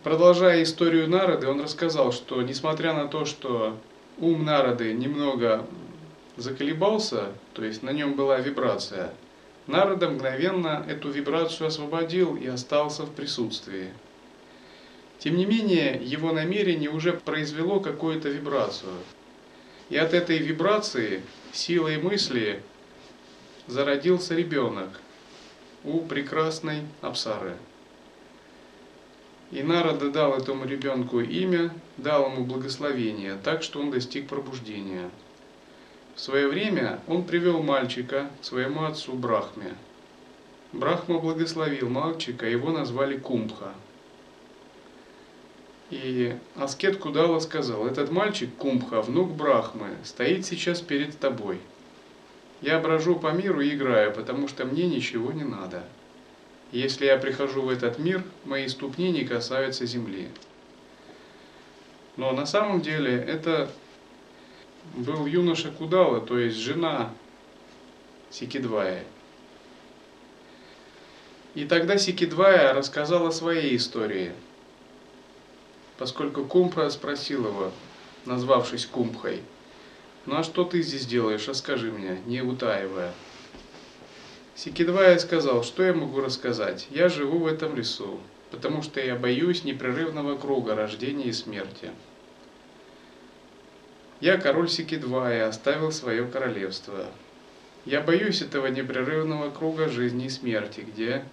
Продолжая 0.04 0.62
историю 0.62 1.10
Народы, 1.10 1.48
он 1.48 1.62
рассказал, 1.62 2.12
что 2.12 2.44
несмотря 2.44 2.94
на 2.94 3.08
то, 3.08 3.26
что 3.26 3.76
ум 4.20 4.46
Народы 4.46 4.94
немного 4.94 5.66
заколебался, 6.38 7.32
то 7.54 7.66
есть 7.66 7.82
на 7.82 7.90
нем 7.90 8.14
была 8.14 8.38
вибрация, 8.40 9.12
Народа 9.66 10.08
мгновенно 10.08 10.86
эту 10.88 11.10
вибрацию 11.10 11.66
освободил 11.66 12.36
и 12.36 12.46
остался 12.46 13.02
в 13.02 13.16
присутствии. 13.16 13.92
Тем 15.18 15.38
не 15.38 15.48
менее, 15.48 16.00
его 16.04 16.32
намерение 16.32 16.92
уже 16.92 17.14
произвело 17.14 17.80
какую-то 17.80 18.30
вибрацию. 18.30 18.94
И 19.90 19.98
от 19.98 20.14
этой 20.14 20.40
вибрации, 20.40 21.22
силой 21.52 21.98
мысли, 21.98 22.62
зародился 23.68 24.34
ребенок 24.34 24.90
у 25.84 26.00
прекрасной 26.00 26.82
Апсары. 27.02 27.56
И 29.52 29.62
Нарада 29.62 30.10
дал 30.10 30.34
этому 30.36 30.66
ребенку 30.66 31.20
имя, 31.20 31.72
дал 31.98 32.32
ему 32.32 32.46
благословение, 32.46 33.38
так 33.44 33.62
что 33.62 33.80
он 33.80 33.92
достиг 33.92 34.28
пробуждения. 34.28 35.12
В 36.16 36.20
свое 36.20 36.48
время 36.48 37.00
он 37.08 37.24
привел 37.24 37.62
мальчика 37.62 38.30
к 38.42 38.46
своему 38.46 38.86
отцу 38.86 39.14
Брахме. 39.14 39.76
Брахма 40.72 41.20
благословил 41.20 41.90
мальчика, 41.90 42.48
его 42.48 42.72
назвали 42.72 43.18
Кумбха. 43.18 43.74
И 45.92 46.36
Аскет 46.56 46.98
Кудала 46.98 47.40
сказал, 47.40 47.86
этот 47.86 48.12
мальчик 48.12 48.50
Кумбха, 48.56 49.02
внук 49.02 49.32
Брахмы, 49.32 49.90
стоит 50.04 50.46
сейчас 50.46 50.82
перед 50.82 51.18
тобой. 51.20 51.60
Я 52.62 52.80
брожу 52.80 53.16
по 53.16 53.32
миру 53.32 53.62
и 53.62 53.76
играю, 53.76 54.12
потому 54.12 54.48
что 54.48 54.66
мне 54.66 54.88
ничего 54.88 55.32
не 55.32 55.44
надо. 55.44 55.84
Если 56.72 57.06
я 57.06 57.18
прихожу 57.18 57.62
в 57.62 57.70
этот 57.70 58.00
мир, 58.00 58.24
мои 58.46 58.68
ступни 58.68 59.12
не 59.12 59.24
касаются 59.26 59.86
земли. 59.86 60.30
Но 62.18 62.32
на 62.32 62.46
самом 62.46 62.82
деле 62.82 63.14
это 63.16 63.70
был 64.96 65.28
юноша 65.28 65.70
Кудала, 65.70 66.20
то 66.20 66.40
есть 66.40 66.58
жена 66.58 67.12
Сикидвая. 68.32 69.04
И 71.54 71.66
тогда 71.66 71.98
Сикидвая 71.98 72.74
рассказала 72.74 73.30
своей 73.32 73.76
истории, 73.76 74.32
поскольку 75.98 76.46
Кумпха 76.46 76.90
спросил 76.90 77.48
его, 77.48 77.72
назвавшись 78.26 78.86
Кумпхой, 78.86 79.42
«Ну 80.26 80.38
а 80.38 80.44
что 80.44 80.64
ты 80.64 80.82
здесь 80.82 81.06
делаешь, 81.06 81.48
расскажи 81.48 81.92
мне, 81.92 82.20
не 82.26 82.42
утаивая». 82.42 83.14
Сикидвая 84.56 85.20
сказал, 85.20 85.64
что 85.64 85.84
я 85.84 85.94
могу 85.94 86.22
рассказать, 86.22 86.88
я 86.90 87.10
живу 87.10 87.40
в 87.40 87.48
этом 87.48 87.76
лесу, 87.76 88.20
потому 88.52 88.82
что 88.82 89.02
я 89.02 89.16
боюсь 89.16 89.64
непрерывного 89.66 90.38
круга 90.38 90.76
рождения 90.76 91.26
и 91.26 91.34
смерти. 91.34 91.92
Я 94.22 94.38
король 94.38 94.70
Сикидвая, 94.70 95.48
оставил 95.48 95.92
свое 95.92 96.26
королевство. 96.26 97.06
Я 97.86 98.02
боюсь 98.02 98.42
этого 98.42 98.68
непрерывного 98.68 99.52
круга 99.52 99.90
жизни 99.90 100.26
и 100.26 100.30
смерти, 100.30 100.82
где 100.82 101.26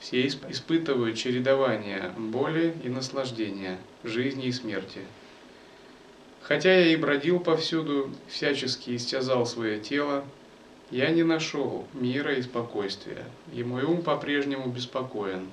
все 0.00 0.26
испытывают 0.26 1.16
чередование 1.16 2.12
боли 2.16 2.74
и 2.82 2.88
наслаждения, 2.88 3.78
жизни 4.02 4.46
и 4.46 4.52
смерти. 4.52 5.00
Хотя 6.42 6.74
я 6.78 6.92
и 6.92 6.96
бродил 6.96 7.40
повсюду, 7.40 8.10
всячески 8.28 8.94
истязал 8.94 9.46
свое 9.46 9.80
тело, 9.80 10.24
я 10.90 11.10
не 11.10 11.22
нашел 11.22 11.86
мира 11.94 12.34
и 12.34 12.42
спокойствия, 12.42 13.24
и 13.52 13.64
мой 13.64 13.84
ум 13.84 14.02
по-прежнему 14.02 14.70
беспокоен. 14.70 15.48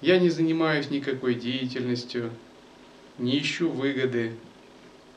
Я 0.00 0.18
не 0.18 0.30
занимаюсь 0.30 0.90
никакой 0.90 1.34
деятельностью, 1.34 2.30
не 3.18 3.40
ищу 3.40 3.68
выгоды, 3.68 4.32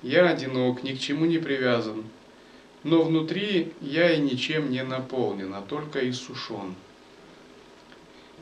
я 0.02 0.30
одинок, 0.30 0.84
ни 0.84 0.94
к 0.94 1.00
чему 1.00 1.26
не 1.26 1.40
привязан, 1.40 2.06
но 2.84 3.02
внутри 3.02 3.74
я 3.82 4.14
и 4.14 4.22
ничем 4.22 4.70
не 4.70 4.84
наполнен, 4.84 5.54
а 5.54 5.62
только 5.62 6.08
иссушен. 6.10 6.76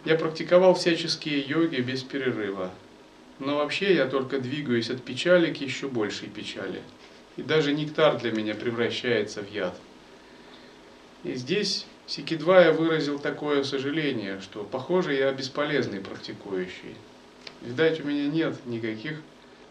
Я 0.05 0.15
практиковал 0.15 0.75
всяческие 0.75 1.41
йоги 1.41 1.77
без 1.77 2.03
перерыва, 2.03 2.71
но 3.39 3.57
вообще 3.57 3.95
я 3.95 4.05
только 4.05 4.39
двигаюсь 4.39 4.91
от 4.91 5.03
печали 5.03 5.51
к 5.51 5.59
еще 5.59 5.87
большей 5.87 6.29
печали. 6.29 6.81
И 7.37 7.41
даже 7.41 7.73
нектар 7.73 8.17
для 8.17 8.31
меня 8.31 8.53
превращается 8.53 9.41
в 9.41 9.51
яд. 9.51 9.75
И 11.23 11.33
здесь 11.33 11.87
Сикидвая 12.07 12.71
выразил 12.71 13.17
такое 13.17 13.63
сожаление, 13.63 14.39
что, 14.39 14.63
похоже, 14.63 15.15
я 15.15 15.31
бесполезный 15.31 15.99
практикующий. 15.99 16.95
Видать, 17.61 17.99
у 17.99 18.03
меня 18.03 18.27
нет 18.27 18.63
никаких 18.67 19.21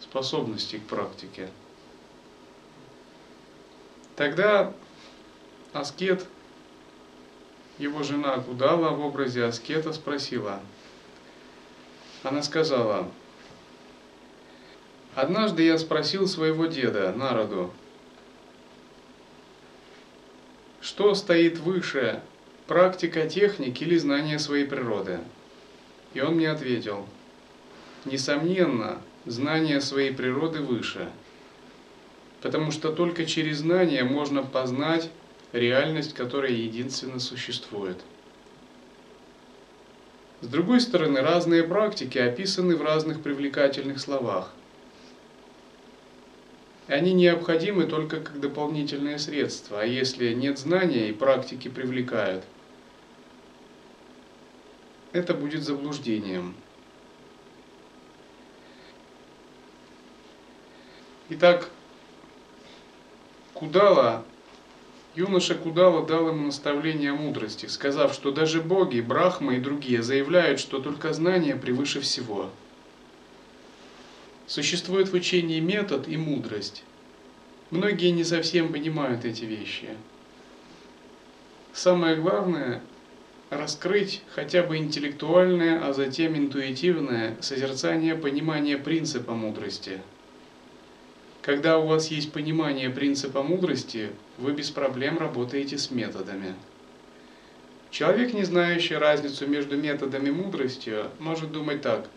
способностей 0.00 0.78
к 0.78 0.86
практике. 0.86 1.48
Тогда 4.16 4.72
аскет, 5.72 6.26
его 7.78 8.02
жена 8.02 8.38
Кудала 8.38 8.90
в 8.90 9.00
образе 9.00 9.44
аскета 9.44 9.92
спросила. 9.92 10.60
Она 12.22 12.42
сказала, 12.42 13.10
«Однажды 15.14 15.62
я 15.64 15.78
спросил 15.78 16.26
своего 16.26 16.66
деда, 16.66 17.12
Народу, 17.12 17.72
что 20.80 21.14
стоит 21.14 21.58
выше, 21.58 22.20
практика 22.66 23.28
техник 23.28 23.80
или 23.82 23.96
знание 23.96 24.38
своей 24.38 24.64
природы?» 24.64 25.20
И 26.14 26.20
он 26.20 26.36
мне 26.36 26.50
ответил, 26.50 27.06
«Несомненно, 28.04 29.00
знание 29.26 29.80
своей 29.80 30.12
природы 30.12 30.60
выше» 30.60 31.10
потому 32.44 32.72
что 32.72 32.92
только 32.92 33.24
через 33.24 33.60
знание 33.60 34.04
можно 34.04 34.42
познать 34.42 35.08
реальность, 35.54 36.12
которая 36.14 36.50
единственно 36.50 37.20
существует. 37.20 37.98
С 40.40 40.48
другой 40.48 40.80
стороны, 40.80 41.20
разные 41.20 41.62
практики 41.62 42.18
описаны 42.18 42.76
в 42.76 42.82
разных 42.82 43.22
привлекательных 43.22 43.98
словах. 43.98 44.52
Они 46.86 47.14
необходимы 47.14 47.84
только 47.86 48.20
как 48.20 48.40
дополнительные 48.40 49.18
средства, 49.18 49.80
а 49.80 49.86
если 49.86 50.34
нет 50.34 50.58
знания 50.58 51.08
и 51.08 51.12
практики 51.12 51.68
привлекают, 51.68 52.44
это 55.12 55.32
будет 55.32 55.62
заблуждением. 55.62 56.54
Итак, 61.30 61.70
Кудала, 63.54 64.24
юноша 65.14 65.54
Кудала 65.54 66.06
дал 66.06 66.28
ему 66.28 66.46
наставление 66.46 67.12
о 67.12 67.14
мудрости, 67.14 67.66
сказав, 67.66 68.12
что 68.14 68.30
даже 68.30 68.60
боги, 68.60 69.00
Брахма 69.00 69.56
и 69.56 69.60
другие 69.60 70.02
заявляют, 70.02 70.60
что 70.60 70.80
только 70.80 71.12
знание 71.12 71.56
превыше 71.56 72.00
всего. 72.00 72.50
Существует 74.46 75.08
в 75.08 75.14
учении 75.14 75.60
метод 75.60 76.08
и 76.08 76.16
мудрость. 76.16 76.84
Многие 77.70 78.10
не 78.10 78.24
совсем 78.24 78.72
понимают 78.72 79.24
эти 79.24 79.44
вещи. 79.44 79.88
Самое 81.72 82.16
главное– 82.16 82.82
раскрыть 83.50 84.22
хотя 84.34 84.62
бы 84.62 84.76
интеллектуальное, 84.76 85.86
а 85.86 85.92
затем 85.92 86.36
интуитивное 86.36 87.36
созерцание 87.40 88.14
понимания 88.14 88.76
принципа 88.76 89.32
мудрости– 89.32 90.00
когда 91.44 91.78
у 91.78 91.86
вас 91.86 92.08
есть 92.08 92.32
понимание 92.32 92.88
принципа 92.88 93.42
мудрости, 93.42 94.08
вы 94.38 94.52
без 94.52 94.70
проблем 94.70 95.18
работаете 95.18 95.78
с 95.78 95.90
методами. 95.90 96.54
Человек, 97.90 98.34
не 98.34 98.44
знающий 98.44 98.96
разницу 98.96 99.46
между 99.46 99.76
методами 99.76 100.30
мудрости, 100.30 101.04
может 101.20 101.52
думать 101.52 101.82
так. 101.82 102.08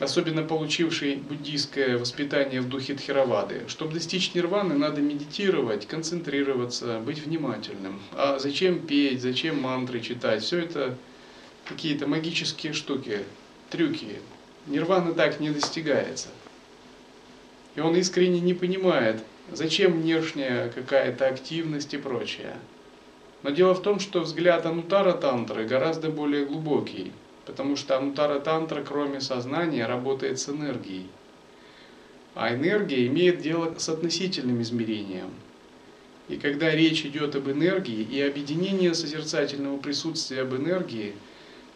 особенно 0.00 0.42
получивший 0.42 1.16
буддийское 1.16 1.98
воспитание 1.98 2.60
в 2.60 2.68
духе 2.68 2.94
Тхеравады. 2.94 3.62
Чтобы 3.68 3.94
достичь 3.94 4.34
нирваны, 4.34 4.74
надо 4.74 5.00
медитировать, 5.00 5.86
концентрироваться, 5.86 6.98
быть 7.00 7.18
внимательным. 7.24 8.00
А 8.12 8.38
зачем 8.38 8.80
петь, 8.80 9.20
зачем 9.22 9.60
мантры 9.60 10.00
читать? 10.00 10.42
Все 10.42 10.60
это 10.60 10.96
какие-то 11.66 12.06
магические 12.06 12.72
штуки, 12.72 13.20
трюки. 13.70 14.20
Нирвана 14.66 15.12
так 15.12 15.40
не 15.40 15.50
достигается. 15.50 16.28
И 17.74 17.80
он 17.80 17.96
искренне 17.96 18.40
не 18.40 18.54
понимает, 18.54 19.22
зачем 19.50 20.00
внешняя 20.00 20.68
какая-то 20.68 21.26
активность 21.26 21.94
и 21.94 21.98
прочее. 21.98 22.56
Но 23.42 23.50
дело 23.50 23.74
в 23.74 23.82
том, 23.82 23.98
что 23.98 24.20
взгляд 24.20 24.66
Анутара 24.66 25.12
Тантры 25.12 25.66
гораздо 25.66 26.10
более 26.10 26.44
глубокий, 26.44 27.12
потому 27.44 27.76
что 27.76 27.96
Анутара 27.96 28.38
Тантра, 28.38 28.82
кроме 28.82 29.20
сознания, 29.20 29.86
работает 29.86 30.38
с 30.38 30.48
энергией. 30.48 31.08
А 32.34 32.54
энергия 32.54 33.06
имеет 33.08 33.40
дело 33.40 33.74
с 33.78 33.88
относительным 33.88 34.62
измерением. 34.62 35.30
И 36.28 36.36
когда 36.36 36.70
речь 36.70 37.04
идет 37.04 37.34
об 37.34 37.50
энергии 37.50 38.02
и 38.02 38.20
объединении 38.20 38.92
созерцательного 38.92 39.78
присутствия 39.78 40.42
об 40.42 40.54
энергии– 40.54 41.14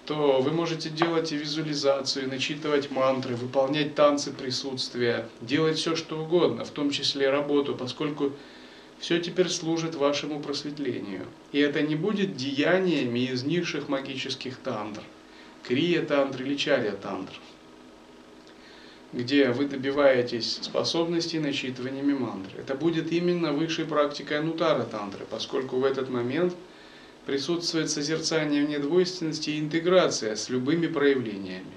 то 0.06 0.40
вы 0.40 0.52
можете 0.52 0.88
делать 0.88 1.32
и 1.32 1.36
визуализацию, 1.36 2.28
начитывать 2.28 2.90
мантры, 2.90 3.34
выполнять 3.34 3.94
танцы 3.94 4.32
присутствия, 4.32 5.28
делать 5.40 5.78
все, 5.78 5.96
что 5.96 6.22
угодно, 6.22 6.64
в 6.64 6.70
том 6.70 6.90
числе 6.90 7.28
работу, 7.28 7.74
поскольку 7.74 8.32
все 9.00 9.18
теперь 9.20 9.48
служит 9.48 9.96
вашему 9.96 10.40
просветлению. 10.40 11.26
И 11.52 11.58
это 11.58 11.82
не 11.82 11.96
будет 11.96 12.36
деяниями 12.36 13.30
из 13.30 13.42
низших 13.42 13.88
магических 13.88 14.56
тантр, 14.58 15.02
крия 15.64 16.02
тантр 16.02 16.42
или 16.42 16.54
чария 16.54 16.92
тантр, 16.92 17.34
где 19.12 19.50
вы 19.50 19.66
добиваетесь 19.66 20.60
способностей 20.62 21.40
начитываниями 21.40 22.14
мантры. 22.14 22.60
Это 22.60 22.76
будет 22.76 23.10
именно 23.10 23.52
высшей 23.52 23.84
практикой 23.84 24.38
анутара 24.38 24.84
тантры, 24.84 25.26
поскольку 25.28 25.78
в 25.78 25.84
этот 25.84 26.08
момент– 26.08 26.54
присутствует 27.26 27.90
созерцание 27.90 28.64
недвойственности 28.64 29.50
и 29.50 29.58
интеграция 29.58 30.36
с 30.36 30.48
любыми 30.48 30.86
проявлениями. 30.86 31.74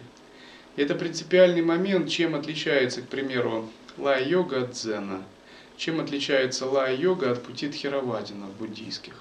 Это 0.76 0.94
принципиальный 0.94 1.64
момент, 1.64 2.10
чем 2.10 2.36
отличается, 2.36 3.02
к 3.02 3.08
примеру, 3.08 3.68
лай-йога 3.98 4.64
от 4.64 4.72
дзена, 4.72 5.24
чем 5.76 6.00
отличается 6.00 6.68
лай-йога 6.68 7.32
от 7.32 7.44
пути 7.44 7.68
тхеравадинов 7.68 8.52
буддийских. 8.60 9.16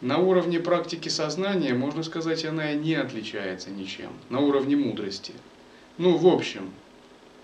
На 0.00 0.18
уровне 0.18 0.60
практики 0.60 1.10
сознания, 1.10 1.74
можно 1.74 2.02
сказать, 2.02 2.44
она 2.44 2.72
и 2.72 2.76
не 2.76 2.94
отличается 2.94 3.70
ничем, 3.70 4.12
на 4.30 4.40
уровне 4.40 4.76
мудрости. 4.76 5.34
Ну, 5.98 6.16
в 6.16 6.26
общем, 6.26 6.70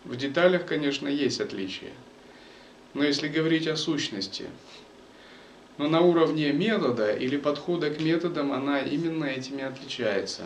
в 0.05 0.17
деталях, 0.17 0.65
конечно, 0.65 1.07
есть 1.07 1.41
отличия. 1.41 1.93
Но 2.95 3.05
если 3.05 3.29
говорить 3.29 3.69
о 3.69 3.77
сущности, 3.77 4.47
но 5.81 5.89
на 5.89 6.03
уровне 6.03 6.53
метода 6.53 7.11
или 7.11 7.39
подхода 7.39 7.89
к 7.89 8.01
методам 8.01 8.53
она 8.53 8.81
именно 8.81 9.25
этими 9.25 9.65
отличается. 9.65 10.43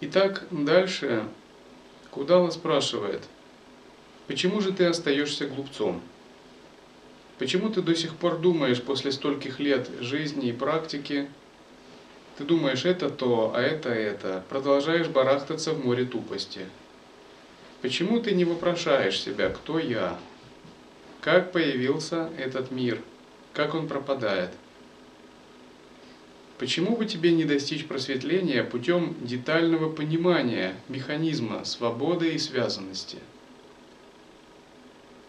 Итак, 0.00 0.48
дальше 0.50 1.22
Кудала 2.10 2.50
спрашивает, 2.50 3.22
почему 4.26 4.60
же 4.60 4.72
ты 4.72 4.86
остаешься 4.86 5.46
глупцом? 5.46 6.02
Почему 7.38 7.68
ты 7.68 7.80
до 7.80 7.94
сих 7.94 8.16
пор 8.16 8.38
думаешь 8.38 8.82
после 8.82 9.12
стольких 9.12 9.60
лет 9.60 9.88
жизни 10.00 10.48
и 10.48 10.52
практики, 10.52 11.28
ты 12.36 12.42
думаешь 12.42 12.84
это 12.84 13.10
то, 13.10 13.52
а 13.54 13.60
это 13.60 13.90
это, 13.90 14.42
продолжаешь 14.48 15.06
барахтаться 15.06 15.72
в 15.72 15.84
море 15.84 16.04
тупости? 16.04 16.66
Почему 17.80 18.18
ты 18.18 18.32
не 18.32 18.44
вопрошаешь 18.44 19.20
себя, 19.20 19.50
кто 19.50 19.78
я, 19.78 20.18
как 21.20 21.52
появился 21.52 22.30
этот 22.38 22.70
мир? 22.70 23.00
Как 23.52 23.74
он 23.74 23.88
пропадает? 23.88 24.50
Почему 26.58 26.96
бы 26.96 27.06
тебе 27.06 27.32
не 27.32 27.44
достичь 27.44 27.86
просветления 27.86 28.64
путем 28.64 29.14
детального 29.20 29.90
понимания 29.90 30.74
механизма 30.88 31.64
свободы 31.64 32.34
и 32.34 32.38
связанности? 32.38 33.18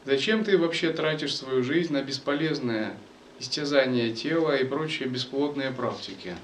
Зачем 0.06 0.44
ты 0.44 0.58
вообще 0.58 0.92
тратишь 0.92 1.36
свою 1.36 1.64
жизнь 1.64 1.94
на 1.94 2.02
бесполезное 2.02 2.96
истязание 3.40 4.12
тела 4.12 4.56
и 4.56 4.64
прочие 4.64 5.08
бесплодные 5.08 5.72
практики? 5.72 6.36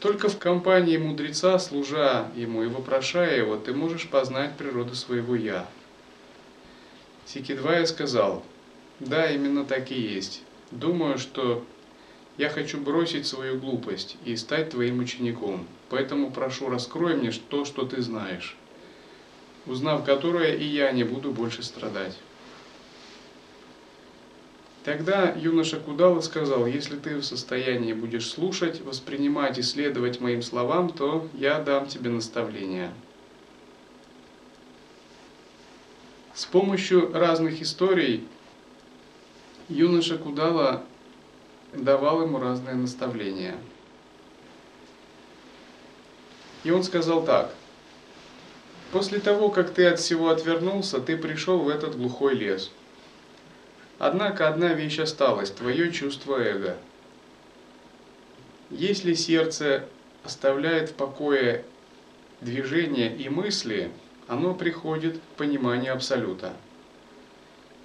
Только 0.00 0.28
в 0.28 0.38
компании 0.38 0.98
мудреца, 0.98 1.58
служа 1.58 2.30
ему 2.36 2.62
и 2.62 2.66
вопрошая 2.66 3.38
его, 3.38 3.56
ты 3.56 3.72
можешь 3.72 4.08
познать 4.08 4.54
природу 4.56 4.94
своего 4.94 5.34
«я». 5.34 5.66
Сикидвая 7.26 7.86
сказал, 7.86 8.42
да, 9.00 9.30
именно 9.30 9.64
так 9.64 9.90
и 9.90 10.00
есть. 10.00 10.42
Думаю, 10.70 11.18
что 11.18 11.64
я 12.36 12.48
хочу 12.48 12.80
бросить 12.80 13.26
свою 13.26 13.58
глупость 13.58 14.16
и 14.24 14.36
стать 14.36 14.70
твоим 14.70 14.98
учеником. 14.98 15.66
Поэтому 15.88 16.30
прошу, 16.30 16.68
раскрой 16.68 17.16
мне 17.16 17.30
то, 17.30 17.64
что 17.64 17.84
ты 17.84 18.02
знаешь, 18.02 18.56
узнав 19.66 20.04
которое 20.04 20.54
и 20.56 20.64
я 20.64 20.90
не 20.92 21.04
буду 21.04 21.30
больше 21.30 21.62
страдать. 21.62 22.16
Тогда 24.84 25.32
юноша 25.32 25.78
Кудала 25.78 26.20
сказал, 26.20 26.66
если 26.66 26.96
ты 26.96 27.16
в 27.16 27.24
состоянии 27.24 27.94
будешь 27.94 28.28
слушать, 28.28 28.82
воспринимать 28.82 29.58
и 29.58 29.62
следовать 29.62 30.20
моим 30.20 30.42
словам, 30.42 30.90
то 30.90 31.26
я 31.32 31.58
дам 31.58 31.86
тебе 31.86 32.10
наставления. 32.10 32.92
С 36.34 36.46
помощью 36.46 37.12
разных 37.12 37.62
историй 37.62 38.26
юноша 39.68 40.18
Кудала 40.18 40.84
давал 41.72 42.22
ему 42.22 42.40
разные 42.40 42.74
наставления. 42.74 43.54
И 46.64 46.72
он 46.72 46.82
сказал 46.82 47.24
так. 47.24 47.54
После 48.90 49.20
того, 49.20 49.48
как 49.48 49.72
ты 49.72 49.86
от 49.86 50.00
всего 50.00 50.28
отвернулся, 50.28 50.98
ты 50.98 51.16
пришел 51.16 51.60
в 51.60 51.68
этот 51.68 51.96
глухой 51.96 52.34
лес. 52.34 52.72
Однако 54.00 54.48
одна 54.48 54.72
вещь 54.74 54.98
осталась– 54.98 55.50
твое 55.52 55.92
чувство 55.92 56.38
эго. 56.38 56.76
Если 58.70 59.14
сердце 59.14 59.86
оставляет 60.24 60.90
в 60.90 60.94
покое 60.94 61.64
движения 62.40 63.14
и 63.14 63.28
мысли– 63.28 63.92
оно 64.28 64.54
приходит 64.54 65.18
к 65.18 65.36
пониманию 65.36 65.92
Абсолюта. 65.92 66.52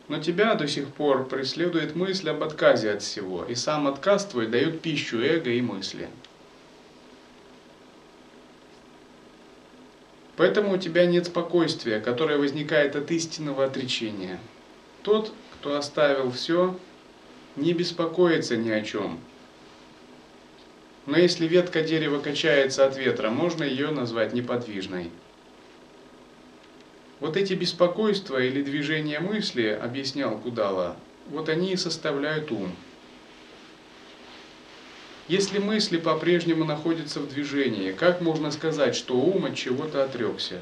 Но 0.08 0.19
тебя 0.19 0.56
до 0.56 0.67
сих 0.67 0.88
пор 0.88 1.28
преследует 1.28 1.95
мысль 1.95 2.30
об 2.30 2.43
отказе 2.43 2.91
от 2.91 3.02
всего, 3.02 3.45
и 3.45 3.56
сам 3.56 3.88
отказ 3.88 4.25
твой 4.25 4.47
дает 4.47 4.82
пищу 4.82 5.19
эго 5.19 5.52
и 5.52 5.62
мысли. 5.62 6.10
Поэтому 10.36 10.75
у 10.75 10.78
тебя 10.78 11.06
нет 11.06 11.25
спокойствия, 11.25 11.99
которое 11.99 12.38
возникает 12.38 12.95
от 12.95 13.12
истинного 13.12 13.65
отречения. 13.65 14.39
Тот, 15.04 15.34
кто 15.54 15.75
оставил 15.75 16.32
все, 16.32 16.80
не 17.58 17.73
беспокоится 17.73 18.56
ни 18.56 18.69
о 18.69 18.82
чем. 18.82 19.19
Но 21.06 21.17
если 21.17 21.45
ветка 21.45 21.82
дерева 21.82 22.19
качается 22.19 22.86
от 22.86 22.97
ветра, 22.97 23.30
можно 23.30 23.63
ее 23.63 23.91
назвать 23.91 24.34
неподвижной. 24.34 25.12
Вот 27.19 27.36
эти 27.36 27.53
беспокойства 27.53 28.41
или 28.41 28.62
движения 28.62 29.19
мысли, 29.19 29.67
объяснял 29.67 30.38
Кудала, 30.38 30.95
вот 31.27 31.49
они 31.49 31.73
и 31.73 31.77
составляют 31.77 32.51
ум. 32.51 32.71
Если 35.27 35.60
мысли 35.60 35.97
по-прежнему 35.97 36.63
находятся 36.63 37.19
в 37.19 37.29
движении, 37.29 37.91
как 37.91 38.21
можно 38.21 38.51
сказать, 38.51 38.95
что 38.95 39.15
ум 39.15 39.45
от 39.45 39.55
чего-то 39.55 40.03
отрекся? 40.03 40.60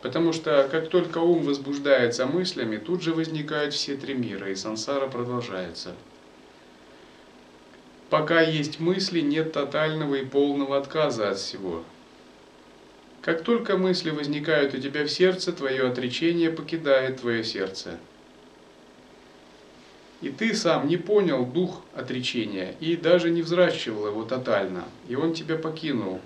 Потому 0.00 0.32
что 0.32 0.66
как 0.70 0.88
только 0.88 1.18
ум 1.18 1.44
возбуждается 1.44 2.26
мыслями, 2.26 2.78
тут 2.78 3.02
же 3.02 3.12
возникают 3.14 3.74
все 3.74 3.96
три 3.96 4.14
мира, 4.14 4.50
и 4.50 4.56
сансара 4.56 5.06
продолжается. 5.06 5.94
Пока 8.10 8.40
есть 8.40 8.80
мысли, 8.80 9.20
нет 9.20 9.52
тотального 9.52 10.16
и 10.16 10.24
полного 10.24 10.78
отказа 10.78 11.30
от 11.30 11.38
всего. 11.38 11.84
Как 13.22 13.44
только 13.44 13.76
мысли 13.76 14.10
возникают 14.10 14.74
у 14.74 14.78
тебя 14.78 15.04
в 15.04 15.08
сердце, 15.08 15.52
твое 15.52 15.86
отречение 15.86 16.50
покидает 16.50 17.20
твое 17.20 17.44
сердце. 17.44 17.98
И 20.20 20.28
ты 20.28 20.54
сам 20.54 20.88
не 20.88 20.96
понял 20.96 21.46
дух 21.46 21.82
отречения 21.94 22.74
и 22.80 22.96
даже 22.96 23.30
не 23.30 23.42
взращивал 23.42 24.08
его 24.08 24.24
тотально, 24.24 24.84
и 25.08 25.14
он 25.14 25.34
тебя 25.34 25.56
покинул. 25.56 26.20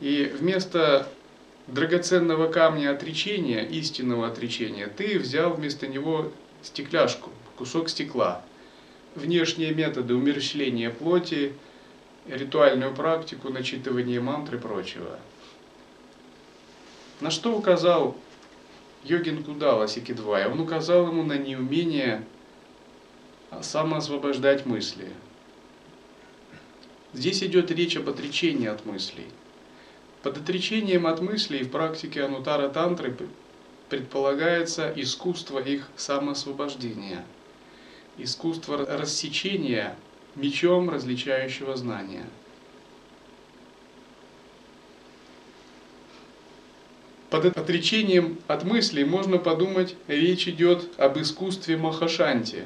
И 0.00 0.30
вместо 0.38 1.08
драгоценного 1.66 2.52
камня 2.52 2.90
отречения, 2.90 3.66
истинного 3.66 4.28
отречения, 4.28 4.86
ты 4.86 5.18
взял 5.18 5.54
вместо 5.54 5.86
него 5.86 6.30
стекляшку, 6.62 7.30
кусок 7.56 7.88
стекла. 7.88 8.42
Внешние 9.14 9.72
методы 9.72 10.14
умерщвления 10.14 10.90
плоти– 10.90 11.54
ритуальную 12.26 12.94
практику, 12.94 13.50
начитывание 13.50 14.20
мантры 14.20 14.58
и 14.58 14.60
прочего. 14.60 15.18
На 17.20 17.30
что 17.30 17.56
указал 17.56 18.16
йогин 19.04 19.42
Кудала 19.42 19.88
Сикидвая? 19.88 20.48
Он 20.48 20.60
указал 20.60 21.08
ему 21.08 21.22
на 21.22 21.36
неумение 21.36 22.24
самоосвобождать 23.60 24.64
мысли. 24.66 25.08
Здесь 27.12 27.42
идет 27.42 27.70
речь 27.70 27.96
об 27.96 28.08
отречении 28.08 28.68
от 28.68 28.86
мыслей. 28.86 29.26
Под 30.22 30.36
отречением 30.36 31.06
от 31.06 31.20
мыслей 31.20 31.64
в 31.64 31.70
практике 31.70 32.24
Анутара 32.24 32.68
Тантры 32.68 33.16
предполагается 33.88 34.92
искусство 34.94 35.58
их 35.58 35.88
самоосвобождения, 35.96 37.24
искусство 38.16 38.78
рассечения 38.78 39.96
мечом 40.34 40.90
различающего 40.90 41.76
знания. 41.76 42.24
Под 47.30 47.44
отречением 47.44 48.38
от 48.48 48.64
мыслей 48.64 49.04
можно 49.04 49.38
подумать, 49.38 49.94
речь 50.08 50.48
идет 50.48 50.98
об 50.98 51.18
искусстве 51.20 51.76
Махашанти, 51.76 52.64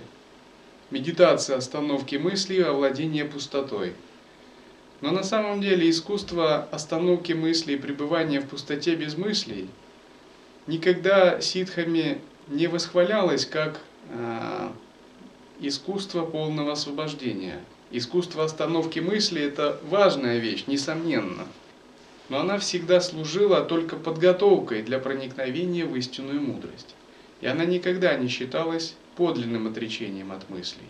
медитация 0.90 1.58
остановки 1.58 2.16
мыслей 2.16 2.58
и 2.58 2.62
овладения 2.62 3.26
пустотой. 3.26 3.92
Но 5.02 5.10
на 5.10 5.22
самом 5.22 5.60
деле 5.60 5.90
искусство 5.90 6.66
остановки 6.72 7.32
мыслей 7.32 7.74
и 7.74 7.78
пребывания 7.78 8.40
в 8.40 8.48
пустоте 8.48 8.94
без 8.94 9.16
мыслей– 9.16 9.68
никогда 10.66 11.40
ситхами 11.40 12.20
не 12.48 12.66
восхвалялось 12.66 13.46
как 13.46 13.80
э, 14.10 14.68
искусство 15.60 16.24
полного 16.24 16.72
освобождения. 16.72 17.60
Искусство 17.90 18.44
остановки 18.44 18.98
мысли– 18.98 19.40
это 19.42 19.78
важная 19.88 20.38
вещь, 20.38 20.64
несомненно. 20.66 21.46
Но 22.28 22.40
она 22.40 22.58
всегда 22.58 23.00
служила 23.00 23.60
только 23.62 23.96
подготовкой 23.96 24.82
для 24.82 24.98
проникновения 24.98 25.84
в 25.84 25.94
истинную 25.96 26.40
мудрость. 26.40 26.94
И 27.40 27.46
она 27.46 27.64
никогда 27.64 28.16
не 28.16 28.28
считалась 28.28 28.94
подлинным 29.16 29.66
отречением 29.66 30.32
от 30.32 30.48
мыслей. 30.48 30.88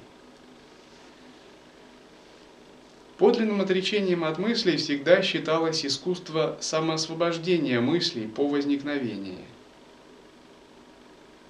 Подлинным 3.18 3.60
отречением 3.60 4.24
от 4.24 4.38
мыслей 4.38 4.76
всегда 4.76 5.22
считалось 5.22 5.86
искусство 5.86 6.56
самоосвобождения 6.60 7.80
мыслей 7.80 8.26
по 8.26 8.48
возникновении. 8.48 9.38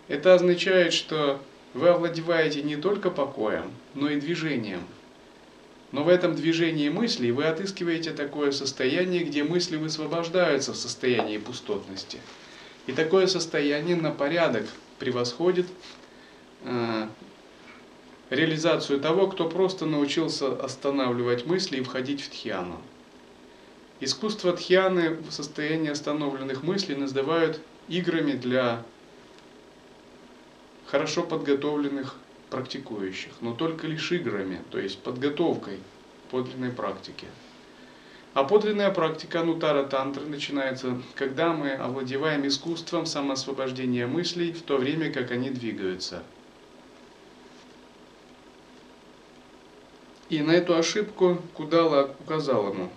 Это 0.08 0.34
означает, 0.34 0.92
что 0.92 1.40
вы 1.74 1.88
овладеваете 1.88 2.62
не 2.62 2.76
только 2.76 3.10
покоем, 3.10 3.72
но 3.94 4.08
и 4.08 4.20
движением. 4.20 4.80
Но 5.92 6.02
в 6.02 6.08
этом 6.08 6.34
движении 6.34 6.88
мыслей 6.88 7.32
вы 7.32 7.44
отыскиваете 7.44 8.12
такое 8.12 8.52
состояние, 8.52 9.24
где 9.24 9.44
мысли 9.44 9.76
высвобождаются 9.76 10.72
в 10.72 10.76
состоянии 10.76 11.38
пустотности. 11.38 12.18
И 12.86 12.92
такое 12.92 13.26
состояние 13.26 13.96
на 13.96 14.10
порядок 14.10 14.66
превосходит 14.98 15.66
э, 16.64 17.08
реализацию 18.30 19.00
того, 19.00 19.28
кто 19.28 19.48
просто 19.48 19.86
научился 19.86 20.52
останавливать 20.52 21.46
мысли 21.46 21.78
и 21.78 21.82
входить 21.82 22.22
в 22.22 22.30
тхьяну. 22.30 22.80
Искусство 24.00 24.52
тхьяны 24.52 25.10
в 25.10 25.30
состоянии 25.30 25.90
остановленных 25.90 26.62
мыслей 26.62 26.96
называют 26.96 27.60
играми 27.88 28.32
для 28.32 28.82
хорошо 30.94 31.24
подготовленных 31.24 32.14
практикующих, 32.50 33.32
но 33.40 33.52
только 33.52 33.88
лишь 33.88 34.12
играми, 34.12 34.62
то 34.70 34.78
есть 34.78 35.00
подготовкой 35.00 35.80
подлинной 36.30 36.70
практики. 36.70 37.26
А 38.32 38.44
подлинная 38.44 38.92
практика 38.92 39.40
Анутара 39.40 39.82
Тантры 39.82 40.24
начинается, 40.24 41.02
когда 41.16 41.52
мы 41.52 41.72
овладеваем 41.72 42.46
искусством 42.46 43.06
самоосвобождения 43.06 44.06
мыслей 44.06 44.52
в 44.52 44.62
то 44.62 44.76
время, 44.76 45.12
как 45.12 45.32
они 45.32 45.50
двигаются. 45.50 46.22
И 50.28 50.42
на 50.42 50.52
эту 50.52 50.76
ошибку 50.76 51.42
Кудала 51.54 52.14
указал 52.20 52.72
ему. 52.72 52.88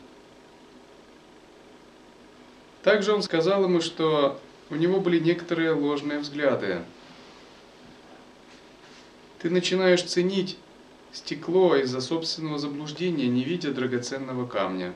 Также 2.83 3.11
он 3.11 3.23
сказал 3.23 3.63
ему, 3.63 3.81
что 3.81 4.39
у 4.69 4.75
него 4.75 4.99
были 4.99 5.17
некоторые 5.17 5.71
ложные 5.71 6.19
взгляды 6.19 6.83
ты 9.39 9.49
начинаешь 9.49 10.03
ценить 10.03 10.57
стекло 11.11 11.75
из-за 11.75 12.01
собственного 12.01 12.57
заблуждения, 12.57 13.27
не 13.27 13.43
видя 13.43 13.71
драгоценного 13.71 14.47
камня. 14.47 14.93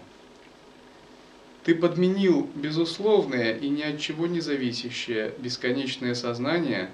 Ты 1.63 1.75
подменил 1.75 2.49
безусловное 2.55 3.55
и 3.55 3.69
ни 3.69 3.83
от 3.83 3.99
чего 3.99 4.25
не 4.25 4.39
зависящее 4.39 5.33
бесконечное 5.37 6.15
сознание 6.15 6.89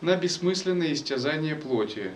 на 0.00 0.16
бессмысленное 0.16 0.94
истязание 0.94 1.54
плоти. 1.54 2.10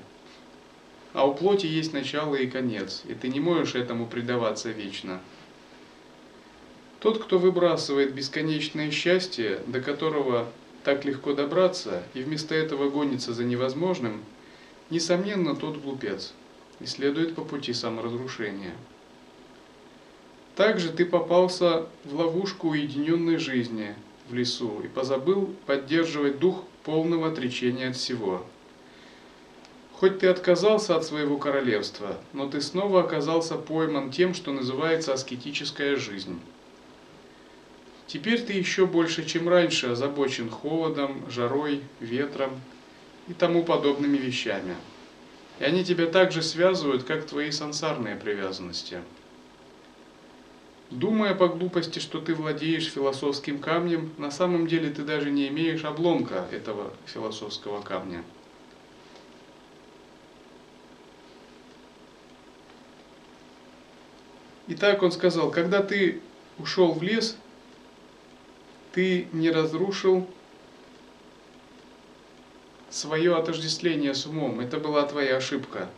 А 1.12 1.26
у 1.26 1.34
плоти 1.34 1.66
есть 1.66 1.92
начало 1.92 2.36
и 2.36 2.46
конец, 2.46 3.02
и 3.06 3.12
ты 3.12 3.28
не 3.28 3.40
можешь 3.40 3.74
этому 3.74 4.06
предаваться 4.06 4.70
вечно. 4.70 5.20
Тот, 7.00 7.22
кто 7.22 7.38
выбрасывает 7.38 8.14
бесконечное 8.14 8.90
счастье, 8.90 9.60
до 9.66 9.82
которого 9.82 10.48
так 10.84 11.04
легко 11.04 11.34
добраться, 11.34 12.02
и 12.14 12.22
вместо 12.22 12.54
этого 12.54 12.88
гонится 12.88 13.34
за 13.34 13.44
невозможным– 13.44 14.24
Несомненно, 14.92 15.56
тот 15.56 15.78
глупец 15.78 16.34
и 16.78 16.84
следует 16.84 17.34
по 17.34 17.42
пути 17.42 17.72
саморазрушения. 17.72 18.74
Также 20.54 20.92
ты 20.92 21.06
попался 21.06 21.86
в 22.04 22.14
ловушку 22.14 22.68
уединенной 22.68 23.38
жизни 23.38 23.94
в 24.28 24.34
лесу 24.34 24.82
и 24.84 24.88
позабыл 24.88 25.48
поддерживать 25.64 26.40
дух 26.40 26.64
полного 26.84 27.28
отречения 27.28 27.88
от 27.88 27.96
всего. 27.96 28.44
Хоть 29.94 30.18
ты 30.18 30.26
отказался 30.26 30.94
от 30.94 31.06
своего 31.06 31.38
королевства, 31.38 32.18
но 32.34 32.46
ты 32.46 32.60
снова 32.60 33.00
оказался 33.00 33.54
пойман 33.54 34.10
тем, 34.10 34.34
что 34.34 34.52
называется 34.52 35.14
аскетическая 35.14 35.96
жизнь. 35.96 36.38
Теперь 38.06 38.42
ты 38.42 38.52
еще 38.52 38.84
больше, 38.84 39.24
чем 39.24 39.48
раньше, 39.48 39.86
озабочен 39.86 40.50
холодом, 40.50 41.24
жарой, 41.30 41.80
ветром 41.98 42.60
и 43.28 43.34
тому 43.34 43.64
подобными 43.64 44.16
вещами. 44.16 44.76
И 45.58 45.64
они 45.64 45.84
тебя 45.84 46.06
также 46.06 46.42
связывают, 46.42 47.04
как 47.04 47.26
твои 47.26 47.50
сансарные 47.50 48.16
привязанности. 48.16 49.00
Думая 50.90 51.34
по 51.34 51.48
глупости, 51.48 52.00
что 52.00 52.20
ты 52.20 52.34
владеешь 52.34 52.90
философским 52.90 53.60
камнем, 53.60 54.12
на 54.18 54.30
самом 54.30 54.66
деле 54.66 54.90
ты 54.90 55.02
даже 55.02 55.30
не 55.30 55.48
имеешь 55.48 55.84
обломка 55.84 56.46
этого 56.50 56.92
философского 57.06 57.80
камня. 57.80 58.22
Итак, 64.68 65.02
он 65.02 65.12
сказал, 65.12 65.50
когда 65.50 65.82
ты 65.82 66.20
ушел 66.58 66.92
в 66.92 67.02
лес, 67.02 67.36
ты 68.92 69.28
не 69.32 69.50
разрушил 69.50 70.28
свое 72.92 73.34
отождествление 73.36 74.14
с 74.14 74.26
умом. 74.26 74.60
Это 74.60 74.78
была 74.78 75.04
твоя 75.04 75.36
ошибка. 75.36 75.88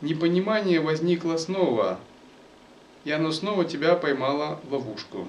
Непонимание 0.00 0.80
возникло 0.80 1.36
снова, 1.36 1.98
и 3.04 3.12
оно 3.12 3.30
снова 3.30 3.64
тебя 3.64 3.94
поймало 3.94 4.60
в 4.64 4.72
ловушку. 4.72 5.28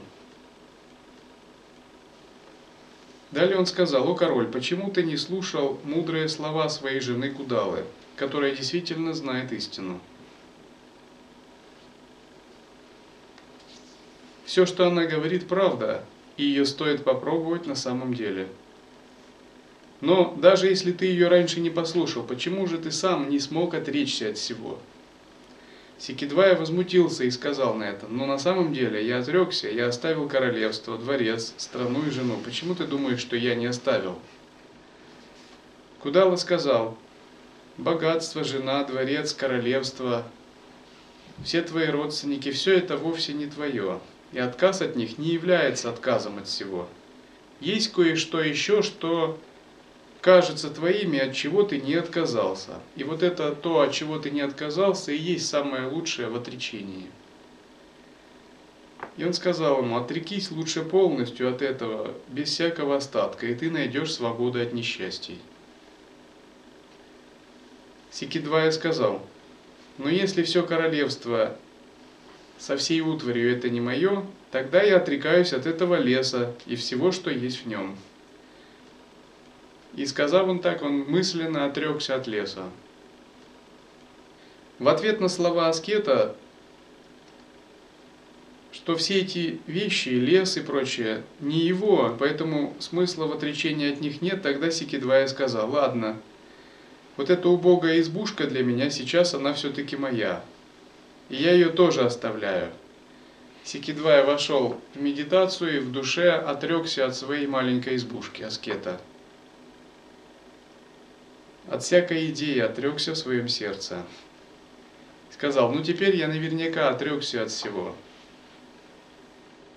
Далее 3.32 3.58
он 3.58 3.66
сказал, 3.66 4.10
«О 4.10 4.16
король, 4.16 4.48
почему 4.48 4.90
ты 4.90 5.04
не 5.04 5.16
слушал 5.16 5.80
мудрые 5.84 6.28
слова 6.28 6.70
своей 6.70 7.00
жены 7.00 7.30
Кудалы, 7.30 7.86
которая 8.16 8.56
действительно 8.56 9.14
знает 9.14 9.52
истину?» 9.52 10.00
Все, 14.46 14.66
что 14.66 14.88
она 14.88 15.06
говорит, 15.06 15.48
правда, 15.48 16.04
и 16.38 16.44
ее 16.44 16.66
стоит 16.66 17.04
попробовать 17.04 17.68
на 17.68 17.76
самом 17.76 18.14
деле– 18.16 18.48
но 20.02 20.36
даже 20.38 20.68
если 20.68 20.92
ты 20.92 21.06
ее 21.06 21.28
раньше 21.28 21.60
не 21.60 21.70
послушал, 21.70 22.24
почему 22.24 22.68
же 22.68 22.78
ты 22.78 22.92
сам 22.92 23.30
не 23.30 23.40
смог 23.40 23.74
отречься 23.74 24.30
от 24.30 24.38
всего? 24.38 24.80
Сикидвая 25.98 26.56
возмутился 26.56 27.24
и 27.24 27.32
сказал 27.32 27.74
на 27.74 27.86
это, 27.86 28.08
но 28.08 28.28
на 28.28 28.38
самом 28.38 28.72
деле 28.72 29.06
я 29.06 29.18
отрекся, 29.18 29.68
я 29.68 29.88
оставил 29.88 30.30
королевство, 30.30 30.96
дворец, 30.98 31.56
страну 31.58 32.06
и 32.06 32.12
жену. 32.12 32.38
Почему 32.46 32.76
ты 32.76 32.86
думаешь, 32.86 33.20
что 33.20 33.36
я 33.36 33.56
не 33.56 33.66
оставил? 33.66 34.20
Кудала 36.00 36.36
сказал, 36.36 36.96
богатство, 37.78 38.44
жена, 38.44 38.84
дворец, 38.84 39.34
королевство, 39.34 40.24
все 41.44 41.64
твои 41.64 41.88
родственники, 41.88 42.52
все 42.52 42.78
это 42.78 42.98
вовсе 42.98 43.34
не 43.34 43.48
твое. 43.48 44.00
И 44.34 44.40
отказ 44.40 44.82
от 44.82 44.96
них 44.96 45.18
не 45.18 45.30
является 45.30 45.90
отказом 45.90 46.38
от 46.38 46.48
всего. 46.48 46.88
Есть 47.60 47.92
кое-что 47.92 48.42
еще, 48.42 48.84
что 48.84 49.40
кажется 50.28 50.70
твоими, 50.70 51.20
от 51.20 51.34
чего 51.34 51.64
ты 51.64 51.80
не 51.80 51.94
отказался. 51.94 52.82
И 52.98 53.06
вот 53.06 53.24
это 53.24 53.56
то, 53.56 53.80
от 53.80 53.94
чего 53.94 54.20
ты 54.20 54.30
не 54.30 54.42
отказался, 54.42 55.14
и 55.14 55.18
есть 55.18 55.48
самое 55.48 55.88
лучшее 55.88 56.28
в 56.28 56.36
отречении. 56.36 57.06
И 59.16 59.24
он 59.24 59.32
сказал 59.32 59.84
ему, 59.84 59.96
отрекись 59.96 60.52
лучше 60.52 60.82
полностью 60.82 61.50
от 61.50 61.62
этого, 61.62 62.14
без 62.28 62.50
всякого 62.50 62.98
остатка, 62.98 63.48
и 63.48 63.56
ты 63.56 63.72
найдешь 63.72 64.16
свободу 64.16 64.60
от 64.60 64.74
несчастий. 64.74 65.40
Сикидвая 68.12 68.72
сказал, 68.72 69.26
но 69.98 70.10
если 70.10 70.44
все 70.44 70.64
королевство 70.64 71.56
со 72.58 72.76
всей 72.76 73.00
утварью 73.00 73.56
это 73.56 73.70
не 73.70 73.80
мое, 73.80 74.26
тогда 74.52 74.84
я 74.84 74.98
отрекаюсь 74.98 75.54
от 75.54 75.66
этого 75.66 75.96
леса 75.96 76.54
и 76.66 76.76
всего, 76.76 77.14
что 77.14 77.30
есть 77.32 77.64
в 77.64 77.68
нем. 77.70 77.96
И 79.96 80.06
сказав 80.06 80.48
он 80.48 80.60
так, 80.60 80.84
он 80.84 81.00
мысленно 81.00 81.66
отрекся 81.66 82.16
от 82.16 82.28
леса. 82.28 82.64
В 84.80 84.88
ответ 84.90 85.20
на 85.20 85.28
слова 85.28 85.70
аскета, 85.70 86.36
что 88.72 88.96
все 88.96 89.22
эти 89.22 89.60
вещи, 89.66 90.10
лес 90.10 90.56
и 90.58 90.62
прочее, 90.62 91.24
не 91.40 91.60
его, 91.60 92.16
поэтому 92.20 92.76
смысла 92.80 93.26
в 93.26 93.34
отречении 93.34 93.92
от 93.92 94.02
них 94.02 94.22
нет, 94.22 94.44
тогда 94.44 94.70
Сикидвая 94.70 95.28
сказал, 95.28 95.72
ладно, 95.72 96.18
вот 97.16 97.32
эта 97.32 97.50
убогая 97.50 98.00
избушка 98.00 98.46
для 98.46 98.64
меня 98.64 98.92
сейчас, 98.92 99.34
она 99.34 99.54
все-таки 99.54 99.96
моя. 99.96 100.44
И 101.30 101.36
я 101.36 101.54
ее 101.54 101.70
тоже 101.70 102.02
оставляю. 102.02 102.70
Сикидвая 103.64 104.24
вошел 104.24 104.80
в 104.94 105.02
медитацию 105.02 105.78
и 105.78 105.80
в 105.80 105.92
душе 105.92 106.32
отрекся 106.32 107.08
от 107.08 107.16
своей 107.16 107.48
маленькой 107.48 107.96
избушки, 107.96 108.44
аскета. 108.44 109.02
От 111.70 111.84
всякой 111.84 112.28
идеи 112.28 112.60
отрекся 112.60 113.14
в 113.14 113.18
своем 113.18 113.50
сердце. 113.50 114.04
Сказал, 115.32 115.72
ну 115.72 115.84
теперь 115.84 116.16
я 116.16 116.28
наверняка 116.28 116.90
отрекся 116.90 117.44
от 117.44 117.52
всего. 117.52 117.94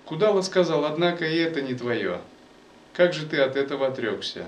Кудала 0.05 0.41
сказал, 0.41 0.85
однако 0.85 1.25
и 1.25 1.37
это 1.37 1.61
не 1.61 1.73
твое. 1.73 2.21
Как 2.93 3.13
же 3.13 3.25
ты 3.25 3.39
от 3.39 3.55
этого 3.55 3.87
отрекся? 3.87 4.45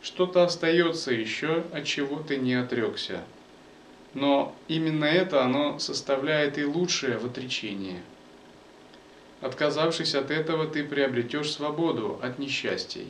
Что-то 0.00 0.44
остается 0.44 1.12
еще, 1.12 1.64
от 1.72 1.84
чего 1.84 2.20
ты 2.20 2.36
не 2.36 2.54
отрекся. 2.54 3.24
Но 4.12 4.54
именно 4.68 5.06
это 5.06 5.42
оно 5.42 5.78
составляет 5.80 6.56
и 6.58 6.64
лучшее 6.64 7.18
в 7.18 7.26
отречении. 7.26 8.00
Отказавшись 9.40 10.14
от 10.14 10.30
этого, 10.30 10.66
ты 10.66 10.84
приобретешь 10.84 11.52
свободу 11.52 12.18
от 12.22 12.38
несчастий. 12.38 13.08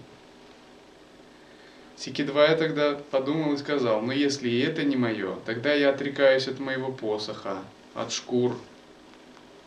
Сикидвая 1.96 2.57
тогда 2.57 2.94
подумал 3.11 3.54
и 3.54 3.57
сказал, 3.57 4.00
но 4.00 4.12
если 4.12 4.48
и 4.48 4.61
это 4.61 4.83
не 4.83 4.96
мое, 4.96 5.37
тогда 5.46 5.72
я 5.72 5.90
отрекаюсь 5.90 6.48
от 6.48 6.59
моего 6.59 6.90
посоха, 6.90 7.62
от 7.94 8.12
шкур 8.12 8.57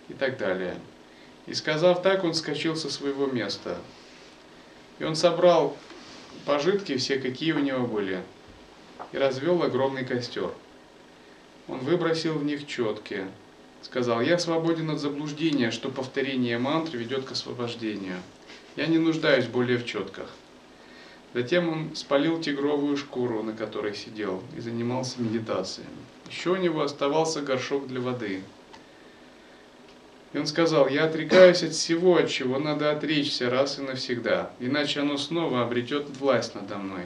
и 0.10 0.14
так 0.14 0.38
далее. 0.38 0.76
И 1.46 1.54
сказав 1.54 2.02
так, 2.02 2.26
он 2.26 2.34
скачал 2.34 2.76
со 2.76 2.90
своего 2.90 3.28
места. 3.28 3.78
И 5.00 5.06
он 5.06 5.16
собрал 5.16 5.78
пожитки 6.46 6.98
все, 6.98 7.20
какие 7.20 7.54
у 7.54 7.60
него 7.60 7.88
были, 7.88 8.22
и 9.14 9.18
развел 9.18 9.64
огромный 9.64 10.06
костер. 10.06 10.52
Он 11.70 11.80
выбросил 11.80 12.38
в 12.38 12.44
них 12.44 12.68
четки, 12.68 13.26
сказал, 13.82 14.22
я 14.22 14.38
свободен 14.38 14.90
от 14.90 15.00
заблуждения, 15.00 15.72
что 15.72 15.90
повторение 15.90 16.58
мантры 16.58 16.98
ведет 16.98 17.26
к 17.26 17.32
освобождению. 17.32 18.18
Я 18.76 18.88
не 18.88 18.98
нуждаюсь 18.98 19.46
более 19.46 19.78
в 19.78 19.86
четках. 19.86 20.30
Затем 21.38 21.70
он 21.70 21.96
спалил 21.96 22.42
тигровую 22.42 22.98
шкуру, 22.98 23.44
на 23.44 23.54
которой 23.54 23.94
сидел, 23.94 24.42
и 24.58 24.60
занимался 24.60 25.22
медитацией. 25.22 25.86
Еще 26.28 26.50
у 26.50 26.56
него 26.56 26.82
оставался 26.82 27.44
горшок 27.44 27.88
для 27.88 28.02
воды. 28.02 28.42
И 30.34 30.40
он 30.40 30.48
сказал, 30.48 30.88
я 30.88 31.06
отрекаюсь 31.06 31.62
от 31.62 31.74
всего, 31.74 32.18
от 32.18 32.28
чего 32.28 32.58
надо 32.58 32.90
отречься 32.90 33.52
раз 33.52 33.78
и 33.78 33.84
навсегда, 33.84 34.52
иначе 34.60 35.02
оно 35.02 35.20
снова 35.20 35.62
обретет 35.62 36.10
власть 36.18 36.56
надо 36.56 36.80
мной. 36.80 37.04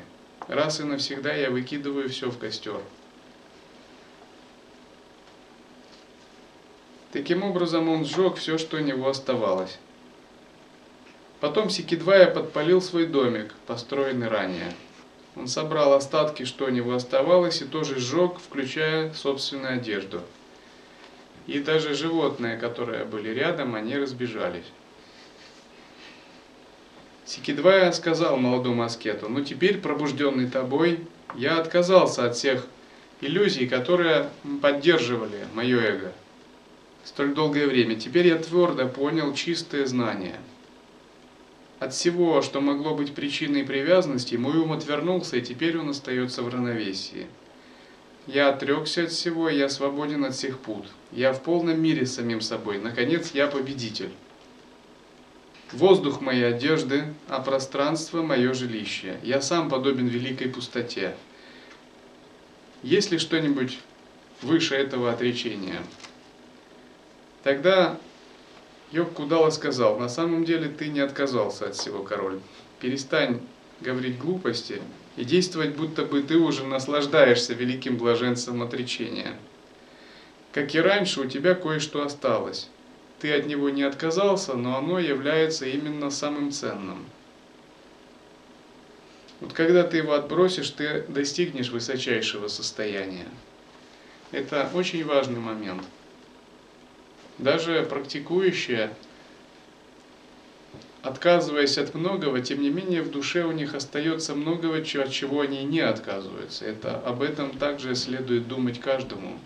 Раз 0.48 0.80
и 0.80 0.84
навсегда 0.84 1.34
я 1.34 1.52
выкидываю 1.52 2.08
все 2.08 2.32
в 2.32 2.38
костер. 2.38 2.80
Таким 7.12 7.44
образом 7.44 7.90
он 7.90 8.06
сжег 8.06 8.38
все, 8.38 8.58
что 8.58 8.78
у 8.78 8.80
него 8.80 9.10
оставалось. 9.10 9.78
Потом 11.42 11.72
Сикидвая 11.72 12.28
подпалил 12.28 12.84
свой 12.84 13.08
домик, 13.08 13.56
построенный 13.66 14.28
ранее. 14.28 14.72
Он 15.36 15.48
собрал 15.48 15.94
остатки, 15.94 16.44
что 16.46 16.66
у 16.66 16.70
него 16.70 16.94
оставалось, 16.94 17.64
и 17.64 17.66
тоже 17.66 18.00
сжег, 18.00 18.38
включая 18.38 19.12
собственную 19.14 19.74
одежду. 19.74 20.22
И 21.48 21.58
даже 21.58 21.96
животные, 21.96 22.58
которые 22.58 23.06
были 23.06 23.30
рядом, 23.30 23.74
они 23.74 23.98
разбежались. 23.98 24.68
Сикидвая 27.26 27.92
сказал 27.92 28.38
молодому 28.38 28.84
аскету, 28.84 29.28
ну 29.28 29.44
теперь, 29.44 29.80
пробужденный 29.80 30.48
тобой, 30.48 31.00
я 31.34 31.58
отказался 31.58 32.26
от 32.26 32.36
всех 32.36 32.68
иллюзий, 33.20 33.68
которые 33.68 34.30
поддерживали 34.62 35.48
мое 35.56 35.80
эго 35.80 36.12
столь 37.04 37.34
долгое 37.34 37.66
время. 37.66 37.96
Теперь 37.96 38.28
я 38.28 38.38
твердо 38.38 38.88
понял 38.88 39.34
чистое 39.34 39.88
знание– 39.88 40.36
от 41.82 41.96
всего, 41.96 42.44
что 42.44 42.62
могло 42.62 42.94
быть 42.94 43.16
причиной 43.16 43.64
привязанности, 43.64 44.36
мой 44.36 44.56
ум 44.58 44.72
отвернулся, 44.72 45.38
и 45.38 45.42
теперь 45.42 45.80
он 45.80 45.90
остается 45.90 46.44
в 46.44 46.50
равновесии. 46.50 47.26
Я 48.28 48.50
отрекся 48.50 49.06
от 49.06 49.12
всего, 49.12 49.50
я 49.50 49.68
свободен 49.68 50.24
от 50.24 50.36
всех 50.36 50.60
пут. 50.60 50.86
Я 51.12 51.34
в 51.34 51.42
полном 51.42 51.82
мире 51.82 52.06
с 52.06 52.14
самим 52.14 52.40
собой. 52.40 52.78
Наконец, 52.78 53.32
я 53.34 53.48
победитель. 53.48 54.12
Воздух 55.72 56.22
моей 56.22 56.48
одежды, 56.48 57.06
а 57.28 57.40
пространство 57.40 58.22
мое 58.22 58.54
жилище. 58.54 59.18
Я 59.24 59.42
сам 59.42 59.68
подобен 59.68 60.06
великой 60.06 60.50
пустоте. 60.50 61.16
Есть 62.84 63.10
ли 63.10 63.18
что-нибудь 63.18 63.80
выше 64.44 64.76
этого 64.76 65.12
отречения? 65.12 65.82
Тогда 67.42 67.98
Йог 68.92 69.14
Кудала 69.14 69.50
сказал, 69.52 69.98
на 69.98 70.10
самом 70.10 70.44
деле 70.44 70.68
ты 70.68 70.90
не 70.90 71.00
отказался 71.00 71.68
от 71.68 71.76
всего, 71.76 72.04
король. 72.04 72.40
Перестань 72.80 73.40
говорить 73.80 74.20
глупости 74.20 74.82
и 75.16 75.24
действовать, 75.24 75.76
будто 75.76 76.04
бы 76.04 76.22
ты 76.22 76.38
уже 76.38 76.66
наслаждаешься 76.66 77.54
великим 77.54 77.98
блаженством 77.98 78.62
отречения. 78.62 79.38
Как 80.52 80.76
и 80.76 80.80
раньше, 80.80 81.22
у 81.22 81.26
тебя 81.26 81.56
кое-что 81.56 82.04
осталось. 82.04 82.70
Ты 83.20 83.34
от 83.34 83.46
него 83.46 83.70
не 83.70 83.84
отказался, 83.84 84.56
но 84.56 84.78
оно 84.78 85.00
является 85.00 85.66
именно 85.66 86.10
самым 86.10 86.52
ценным. 86.52 87.06
Вот 89.40 89.54
когда 89.54 89.84
ты 89.84 89.98
его 89.98 90.14
отбросишь, 90.14 90.70
ты 90.72 91.06
достигнешь 91.08 91.70
высочайшего 91.70 92.50
состояния. 92.50 93.28
Это 94.32 94.70
очень 94.74 95.06
важный 95.06 95.40
момент– 95.40 95.84
даже 97.42 97.84
практикующие, 97.84 98.94
отказываясь 101.02 101.78
от 101.78 101.94
многого, 101.96 102.40
тем 102.42 102.62
не 102.62 102.70
менее 102.70 103.02
в 103.02 103.12
душе 103.12 103.44
у 103.44 103.52
них 103.52 103.74
остается 103.74 104.36
многого, 104.36 104.78
от 104.78 104.86
чего 104.86 105.42
они 105.42 105.64
не 105.64 105.80
отказываются. 105.80 106.66
Это 106.66 106.98
об 107.00 107.22
этом 107.22 107.58
также 107.58 107.96
следует 107.96 108.48
думать 108.48 108.80
каждому. 108.80 109.38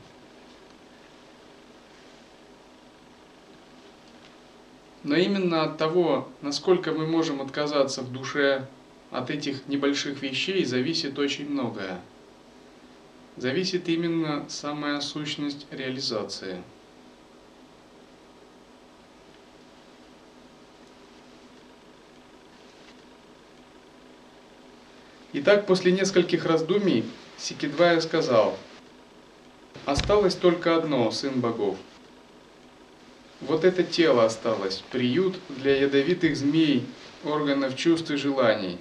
Но 5.04 5.16
именно 5.16 5.64
от 5.64 5.78
того, 5.78 6.28
насколько 6.42 6.92
мы 6.92 7.08
можем 7.08 7.40
отказаться 7.40 8.02
в 8.02 8.12
душе 8.12 8.68
от 9.12 9.30
этих 9.30 9.68
небольших 9.68 10.22
вещей, 10.22 10.66
зависит 10.66 11.18
очень 11.20 11.48
многое. 11.48 12.02
Зависит 13.38 13.88
именно 13.88 14.46
самая 14.50 15.00
сущность 15.02 15.68
реализации. 15.72 16.62
Итак, 25.38 25.66
после 25.66 25.92
нескольких 25.92 26.46
раздумий 26.46 27.04
Сикидвая 27.38 28.00
сказал, 28.00 28.58
«Осталось 29.84 30.34
только 30.34 30.78
одно, 30.78 31.12
сын 31.12 31.42
богов. 31.42 31.76
Вот 33.42 33.66
это 33.66 33.84
тело 33.84 34.24
осталось, 34.24 34.82
приют 34.92 35.36
для 35.50 35.76
ядовитых 35.76 36.38
змей, 36.38 36.86
органов 37.26 37.76
чувств 37.76 38.12
и 38.12 38.16
желаний. 38.16 38.78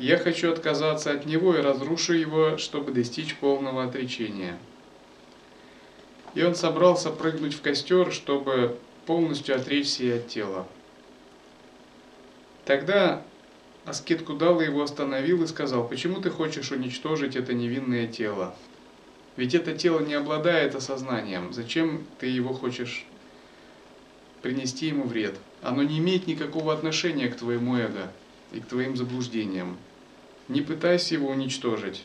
Я 0.00 0.18
хочу 0.18 0.50
отказаться 0.50 1.12
от 1.12 1.24
него 1.24 1.54
и 1.54 1.62
разрушу 1.62 2.14
его, 2.14 2.56
чтобы 2.58 2.90
достичь 2.90 3.36
полного 3.36 3.84
отречения». 3.84 4.58
И 6.34 6.42
он 6.42 6.56
собрался 6.56 7.10
прыгнуть 7.10 7.54
в 7.54 7.62
костер, 7.62 8.12
чтобы 8.12 8.76
полностью 9.06 9.54
отречься 9.54 10.16
от 10.16 10.26
тела. 10.26 10.66
Тогда 12.64 13.22
Аскет 13.84 14.22
Кудала 14.22 14.60
его 14.60 14.82
остановил 14.82 15.42
и 15.42 15.46
сказал, 15.46 15.88
почему 15.88 16.20
ты 16.20 16.30
хочешь 16.30 16.70
уничтожить 16.70 17.34
это 17.34 17.52
невинное 17.52 18.06
тело? 18.06 18.54
Ведь 19.36 19.54
это 19.54 19.76
тело 19.76 20.00
не 20.00 20.14
обладает 20.14 20.74
осознанием. 20.74 21.52
Зачем 21.52 22.06
ты 22.20 22.26
его 22.26 22.52
хочешь 22.52 23.04
принести 24.40 24.86
ему 24.86 25.04
вред? 25.04 25.36
Оно 25.62 25.82
не 25.82 25.98
имеет 25.98 26.26
никакого 26.26 26.72
отношения 26.72 27.28
к 27.28 27.36
твоему 27.36 27.76
эго 27.76 28.12
и 28.52 28.60
к 28.60 28.66
твоим 28.66 28.96
заблуждениям. 28.96 29.76
Не 30.48 30.60
пытайся 30.60 31.14
его 31.14 31.30
уничтожить. 31.30 32.04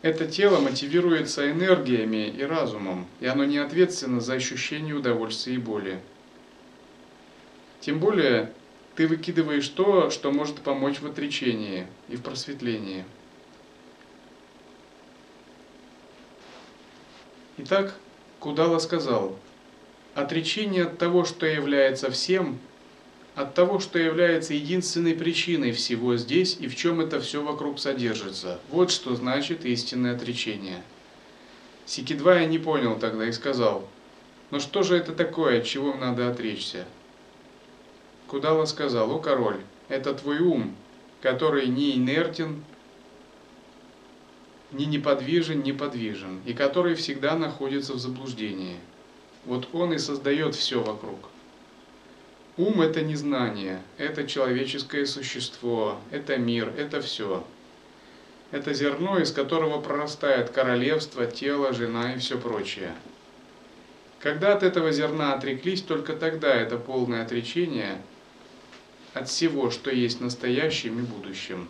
Это 0.00 0.26
тело 0.26 0.60
мотивируется 0.60 1.50
энергиями 1.50 2.28
и 2.28 2.42
разумом, 2.42 3.06
и 3.20 3.26
оно 3.26 3.44
не 3.44 3.58
ответственно 3.58 4.20
за 4.20 4.34
ощущение 4.34 4.94
удовольствия 4.94 5.54
и 5.54 5.58
боли. 5.58 6.00
Тем 7.80 8.00
более, 8.00 8.52
ты 8.94 9.06
выкидываешь 9.06 9.68
то, 9.68 10.10
что 10.10 10.32
может 10.32 10.56
помочь 10.60 11.00
в 11.00 11.06
отречении 11.06 11.86
и 12.08 12.16
в 12.16 12.22
просветлении. 12.22 13.04
Итак, 17.58 17.94
Кудала 18.38 18.78
сказал, 18.78 19.38
отречение 20.14 20.84
от 20.84 20.98
того, 20.98 21.24
что 21.24 21.46
является 21.46 22.10
всем, 22.10 22.58
от 23.34 23.54
того, 23.54 23.80
что 23.80 23.98
является 23.98 24.54
единственной 24.54 25.14
причиной 25.14 25.72
всего 25.72 26.16
здесь 26.16 26.56
и 26.58 26.68
в 26.68 26.76
чем 26.76 27.00
это 27.00 27.20
все 27.20 27.42
вокруг 27.42 27.78
содержится. 27.78 28.60
Вот 28.70 28.90
что 28.90 29.14
значит 29.14 29.64
истинное 29.64 30.16
отречение. 30.16 30.82
Сикидвая 31.84 32.46
не 32.46 32.58
понял 32.58 32.98
тогда 32.98 33.26
и 33.26 33.32
сказал, 33.32 33.88
но 34.50 34.58
что 34.58 34.82
же 34.82 34.96
это 34.96 35.12
такое, 35.12 35.58
от 35.58 35.66
чего 35.66 35.94
надо 35.94 36.30
отречься? 36.30 36.86
Кудала 38.28 38.64
сказал, 38.64 39.12
о 39.12 39.20
король, 39.20 39.60
это 39.88 40.12
твой 40.12 40.40
ум, 40.40 40.74
который 41.22 41.68
не 41.68 41.96
инертен, 41.96 42.64
ни 44.72 44.84
неподвижен, 44.84 45.62
ни 45.62 45.70
подвижен, 45.70 46.40
и 46.44 46.52
который 46.52 46.96
всегда 46.96 47.36
находится 47.36 47.92
в 47.92 47.98
заблуждении. 47.98 48.78
Вот 49.44 49.68
он 49.72 49.92
и 49.92 49.98
создает 49.98 50.56
все 50.56 50.82
вокруг. 50.82 51.18
Ум– 52.56 52.80
это 52.82 53.02
не 53.02 53.14
знание, 53.14 53.80
это 53.96 54.26
человеческое 54.26 55.06
существо, 55.06 55.98
это 56.10 56.36
мир, 56.36 56.72
это 56.76 57.00
все. 57.00 57.44
Это 58.50 58.74
зерно, 58.74 59.18
из 59.18 59.30
которого 59.30 59.80
прорастает 59.80 60.50
королевство, 60.50 61.26
тело, 61.26 61.72
жена 61.72 62.14
и 62.14 62.18
все 62.18 62.38
прочее. 62.38 62.92
Когда 64.18 64.54
от 64.54 64.64
этого 64.64 64.90
зерна 64.90 65.34
отреклись, 65.34 65.82
только 65.82 66.14
тогда 66.14 66.52
это 66.52 66.76
полное 66.76 67.22
отречение– 67.22 68.02
от 69.16 69.30
всего, 69.30 69.70
что 69.70 69.90
есть 69.90 70.20
настоящим 70.20 70.98
и 70.98 71.02
будущим. 71.02 71.68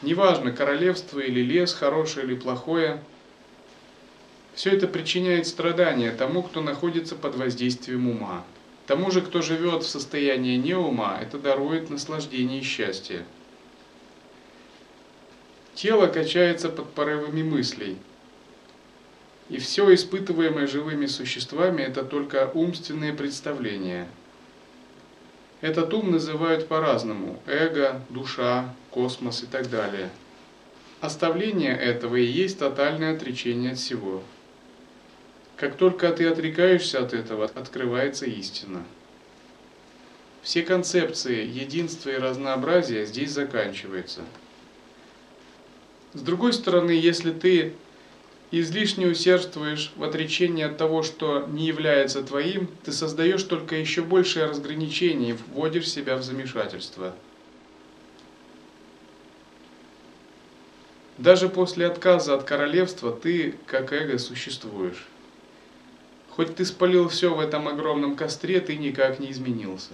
Неважно, 0.00 0.52
королевство 0.52 1.20
или 1.20 1.40
лес, 1.40 1.74
хорошее 1.74 2.24
или 2.24 2.34
плохое, 2.34 3.02
все 4.54 4.70
это 4.70 4.88
причиняет 4.88 5.46
страдания 5.46 6.12
тому, 6.12 6.42
кто 6.42 6.62
находится 6.62 7.14
под 7.14 7.36
воздействием 7.36 8.08
ума. 8.08 8.44
Тому 8.86 9.10
же, 9.10 9.20
кто 9.20 9.42
живет 9.42 9.84
в 9.84 9.88
состоянии 9.88 10.56
неума, 10.56 11.18
это 11.20 11.38
дарует 11.38 11.90
наслаждение 11.90 12.60
и 12.60 12.64
счастье. 12.64 13.24
Тело 15.74 16.06
качается 16.06 16.70
под 16.70 16.90
порывами 16.92 17.42
мыслей. 17.42 17.98
И 19.50 19.58
все 19.58 19.92
испытываемое 19.94 20.66
живыми 20.66 21.06
существами– 21.06 21.82
это 21.82 22.02
только 22.02 22.50
умственные 22.54 23.12
представления– 23.12 24.08
этот 25.60 25.92
ум 25.92 26.10
называют 26.10 26.68
по-разному– 26.68 27.38
эго, 27.46 28.00
душа, 28.08 28.74
космос 28.90 29.42
и 29.42 29.46
так 29.46 29.68
далее. 29.68 30.10
Оставление 31.00 31.76
этого 31.76 32.16
и 32.16 32.24
есть 32.24 32.58
тотальное 32.58 33.14
отречение 33.14 33.72
от 33.72 33.78
всего. 33.78 34.22
Как 35.56 35.76
только 35.76 36.10
ты 36.12 36.26
отрекаешься 36.26 37.00
от 37.00 37.12
этого, 37.12 37.50
открывается 37.54 38.24
истина. 38.24 38.84
Все 40.42 40.62
концепции 40.62 41.46
единства 41.46 42.08
и 42.08 42.16
разнообразия 42.16 43.04
здесь 43.04 43.30
заканчиваются. 43.30 44.22
С 46.14 46.22
другой 46.22 46.54
стороны, 46.54 46.92
если 46.92 47.30
ты 47.30 47.74
излишне 48.50 49.06
усердствуешь 49.06 49.92
в 49.96 50.02
отречении 50.02 50.64
от 50.64 50.76
того, 50.76 51.02
что 51.02 51.46
не 51.46 51.66
является 51.66 52.22
твоим, 52.22 52.68
ты 52.84 52.92
создаешь 52.92 53.44
только 53.44 53.76
еще 53.76 54.02
большее 54.02 54.46
разграничение 54.46 55.30
и 55.30 55.32
вводишь 55.34 55.88
себя 55.88 56.16
в 56.16 56.22
замешательство. 56.22 57.14
Даже 61.16 61.48
после 61.48 61.86
отказа 61.86 62.34
от 62.34 62.44
королевства 62.44 63.12
ты, 63.12 63.54
как 63.66 63.92
эго, 63.92 64.18
существуешь. 64.18 65.06
Хоть 66.30 66.56
ты 66.56 66.64
спалил 66.64 67.08
все 67.08 67.34
в 67.34 67.40
этом 67.40 67.68
огромном 67.68 68.16
костре, 68.16 68.60
ты 68.60 68.76
никак 68.76 69.20
не 69.20 69.30
изменился. 69.30 69.92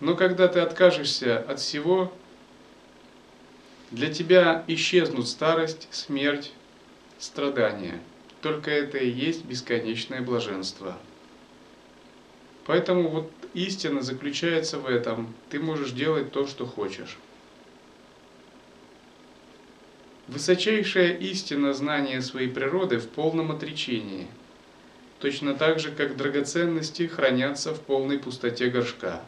Но 0.00 0.16
когда 0.16 0.48
ты 0.48 0.60
откажешься 0.60 1.38
от 1.38 1.60
всего, 1.60 2.10
для 3.92 4.12
тебя 4.12 4.64
исчезнут 4.68 5.28
старость, 5.28 5.86
смерть, 5.90 6.52
страдания. 7.18 8.00
Только 8.40 8.70
это 8.70 8.98
и 8.98 9.08
есть 9.08 9.44
бесконечное 9.44 10.22
блаженство. 10.22 10.98
Поэтому 12.64 13.08
вот 13.08 13.30
истина 13.54 14.00
заключается 14.00 14.78
в 14.78 14.86
этом. 14.86 15.34
Ты 15.50 15.60
можешь 15.60 15.92
делать 15.92 16.32
то, 16.32 16.46
что 16.46 16.66
хочешь. 16.66 17.18
Высочайшая 20.26 21.12
истина 21.18 21.74
знания 21.74 22.22
своей 22.22 22.48
природы 22.48 22.98
в 22.98 23.08
полном 23.08 23.50
отречении, 23.50 24.26
точно 25.20 25.54
так 25.54 25.78
же, 25.80 25.90
как 25.90 26.16
драгоценности 26.16 27.06
хранятся 27.06 27.74
в 27.74 27.80
полной 27.80 28.18
пустоте 28.18 28.68
горшка. 28.68 29.22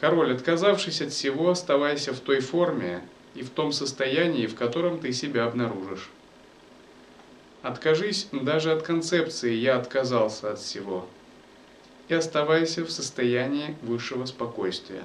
Король, 0.00 0.34
отказавшись 0.34 1.00
от 1.00 1.12
всего, 1.12 1.50
оставайся 1.50 2.12
в 2.12 2.20
той 2.20 2.40
форме 2.40 3.02
и 3.34 3.42
в 3.42 3.50
том 3.50 3.72
состоянии, 3.72 4.46
в 4.46 4.54
котором 4.54 4.98
ты 4.98 5.12
себя 5.12 5.44
обнаружишь. 5.44 6.10
Откажись 7.62 8.28
даже 8.32 8.72
от 8.72 8.82
концепции 8.82 9.52
«я 9.52 9.76
отказался 9.76 10.52
от 10.52 10.58
всего» 10.58 11.06
и 12.08 12.14
оставайся 12.14 12.84
в 12.84 12.90
состоянии 12.90 13.76
высшего 13.82 14.26
спокойствия. 14.26 15.02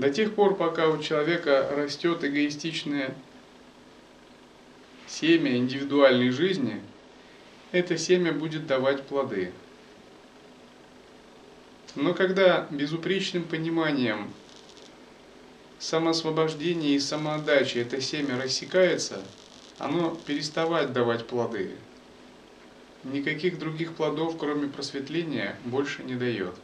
До 0.00 0.08
тех 0.08 0.34
пор, 0.34 0.56
пока 0.56 0.88
у 0.88 0.96
человека 0.96 1.68
растет 1.76 2.24
эгоистичное 2.24 3.14
семя 5.06 5.58
индивидуальной 5.58 6.30
жизни, 6.30 6.80
это 7.70 7.98
семя 7.98 8.32
будет 8.32 8.66
давать 8.66 9.02
плоды. 9.02 9.52
Но 11.96 12.14
когда 12.14 12.66
безупречным 12.70 13.44
пониманием 13.44 14.32
самоосвобождения 15.78 16.94
и 16.94 16.98
самоотдачи 16.98 17.76
это 17.76 18.00
семя 18.00 18.42
рассекается, 18.42 19.22
оно 19.78 20.16
переставает 20.24 20.94
давать 20.94 21.26
плоды. 21.26 21.76
Никаких 23.04 23.58
других 23.58 23.92
плодов, 23.92 24.38
кроме 24.38 24.68
просветления, 24.68 25.56
больше 25.66 26.02
не 26.04 26.14
дает. 26.14 26.54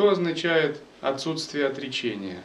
Что 0.00 0.08
означает 0.08 0.80
отсутствие 1.02 1.66
отречения? 1.66 2.42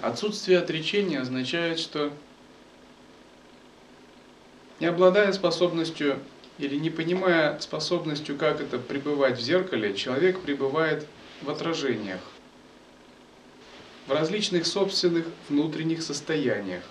Отсутствие 0.00 0.58
отречения 0.58 1.20
означает, 1.20 1.78
что 1.78 2.10
не 4.80 4.86
обладая 4.86 5.32
способностью 5.32 6.18
или 6.58 6.74
не 6.74 6.90
понимая 6.90 7.56
способностью, 7.60 8.36
как 8.36 8.60
это 8.60 8.78
пребывать 8.78 9.38
в 9.38 9.42
зеркале, 9.42 9.94
человек 9.94 10.40
пребывает 10.40 11.06
в 11.40 11.48
отражениях. 11.48 12.20
в 14.08 14.10
различных 14.10 14.66
собственных 14.66 15.26
внутренних 15.48 16.02
состояниях. 16.02 16.82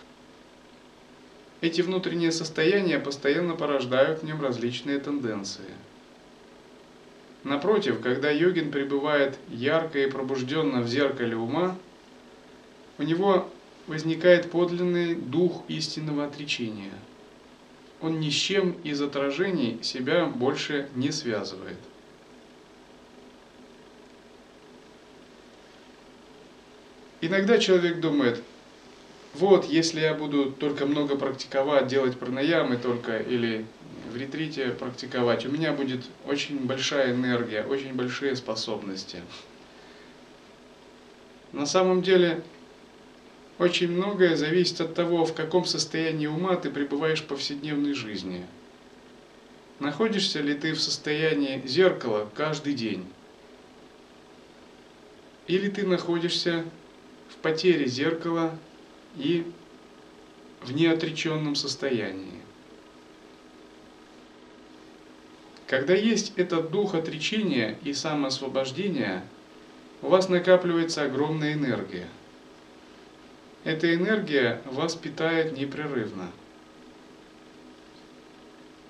Эти 1.59 1.81
внутренние 1.81 2.31
состояния 2.31 2.97
постоянно 2.97 3.57
порождают 3.57 4.21
в 4.21 4.23
нем 4.23 4.41
различные 4.41 4.99
тенденции. 4.99 5.67
Напротив, 7.43 8.01
когда 8.01 8.29
йогин 8.29 8.71
пребывает 8.71 9.37
ярко 9.49 9.99
и 9.99 10.09
пробужденно 10.09 10.81
в 10.81 10.87
зеркале 10.87 11.35
ума, 11.35 11.77
у 12.99 13.03
него 13.03 13.49
возникает 13.87 14.51
подлинный 14.51 15.15
дух 15.15 15.63
истинного 15.67 16.25
отречения. 16.25 16.93
Он 17.99 18.19
ни 18.19 18.29
с 18.29 18.33
чем 18.33 18.73
из 18.83 19.01
отражений 19.01 19.79
себя 19.81 20.25
больше 20.25 20.87
не 20.95 21.11
связывает. 21.11 21.77
Иногда 27.21 27.57
человек 27.59 27.99
думает, 27.99 28.41
вот, 29.35 29.65
если 29.65 30.01
я 30.01 30.13
буду 30.13 30.51
только 30.51 30.85
много 30.85 31.15
практиковать, 31.15 31.87
делать 31.87 32.17
пранаямы 32.17 32.77
только 32.77 33.17
или 33.17 33.65
в 34.11 34.17
ретрите 34.17 34.69
практиковать, 34.69 35.45
у 35.45 35.49
меня 35.49 35.73
будет 35.73 36.01
очень 36.25 36.59
большая 36.65 37.13
энергия, 37.13 37.63
очень 37.63 37.93
большие 37.93 38.35
способности. 38.35 39.21
На 41.53 41.65
самом 41.65 42.01
деле, 42.01 42.43
очень 43.57 43.91
многое 43.91 44.35
зависит 44.35 44.81
от 44.81 44.93
того, 44.93 45.25
в 45.25 45.33
каком 45.33 45.65
состоянии 45.65 46.27
ума 46.27 46.55
ты 46.55 46.69
пребываешь 46.69 47.21
в 47.21 47.25
повседневной 47.25 47.93
жизни. 47.93 48.45
Находишься 49.79 50.41
ли 50.41 50.53
ты 50.53 50.73
в 50.73 50.81
состоянии 50.81 51.61
зеркала 51.65 52.29
каждый 52.35 52.73
день? 52.73 53.05
Или 55.47 55.69
ты 55.69 55.85
находишься 55.85 56.65
в 57.29 57.35
потере 57.37 57.87
зеркала 57.87 58.57
и 59.15 59.45
в 60.61 60.71
неотреченном 60.73 61.55
состоянии. 61.55 62.40
Когда 65.71 65.93
есть 65.93 66.33
этот 66.35 66.69
дух 66.69 66.95
отречения 66.95 67.77
и 67.85 67.93
самоосвобождения, 67.93 69.23
у 70.01 70.09
вас 70.09 70.27
накапливается 70.27 71.03
огромная 71.05 71.53
энергия. 71.53 72.09
Эта 73.63 73.95
энергия 73.95 74.61
вас 74.65 74.95
питает 74.95 75.57
непрерывно. 75.57 76.29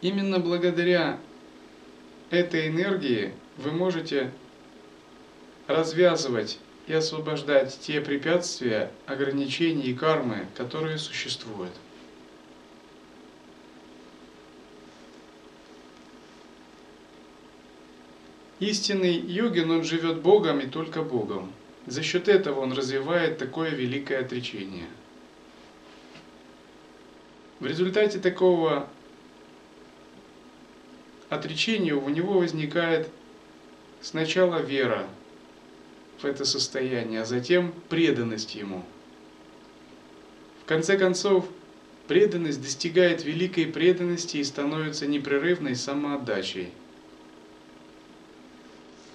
Именно 0.02 0.40
благодаря 0.40 1.20
этой 2.32 2.70
энергии 2.70 3.34
вы 3.58 3.74
можете 3.74 4.32
развязывать 5.68 6.58
и 6.88 6.94
освобождать 6.94 7.78
те 7.80 8.02
препятствия, 8.02 8.90
ограничения 9.06 9.86
и 9.86 9.94
кармы, 9.94 10.48
которые 10.58 10.98
существуют. 10.98 11.74
Истинный 18.62 19.16
йогин, 19.16 19.72
он 19.72 19.84
живет 19.84 20.22
Богом 20.22 20.60
и 20.60 20.68
только 20.68 21.02
Богом. 21.02 21.52
За 21.88 22.04
счет 22.04 22.28
этого 22.28 22.60
он 22.60 22.74
развивает 22.74 23.40
такое 23.40 23.72
великое 23.72 24.20
отречение. 24.20 24.86
В 27.60 27.66
результате 27.66 28.20
такого 28.20 28.88
отречения 31.30 31.96
у 31.96 32.08
него 32.10 32.38
возникает 32.38 33.10
сначала 34.00 34.60
вера, 34.60 35.08
в 36.20 36.26
это 36.26 36.46
состояние, 36.46 37.22
а 37.22 37.26
затем 37.26 37.74
преданность 37.90 38.54
Ему. 38.54 38.86
В 40.62 40.66
конце 40.66 41.00
концов, 41.00 41.48
преданность 42.08 42.62
достигает 42.62 43.26
великой 43.26 43.66
преданности 43.66 44.38
и 44.38 44.44
становится 44.44 45.08
непрерывной 45.08 45.76
самоотдачей. 45.76 46.72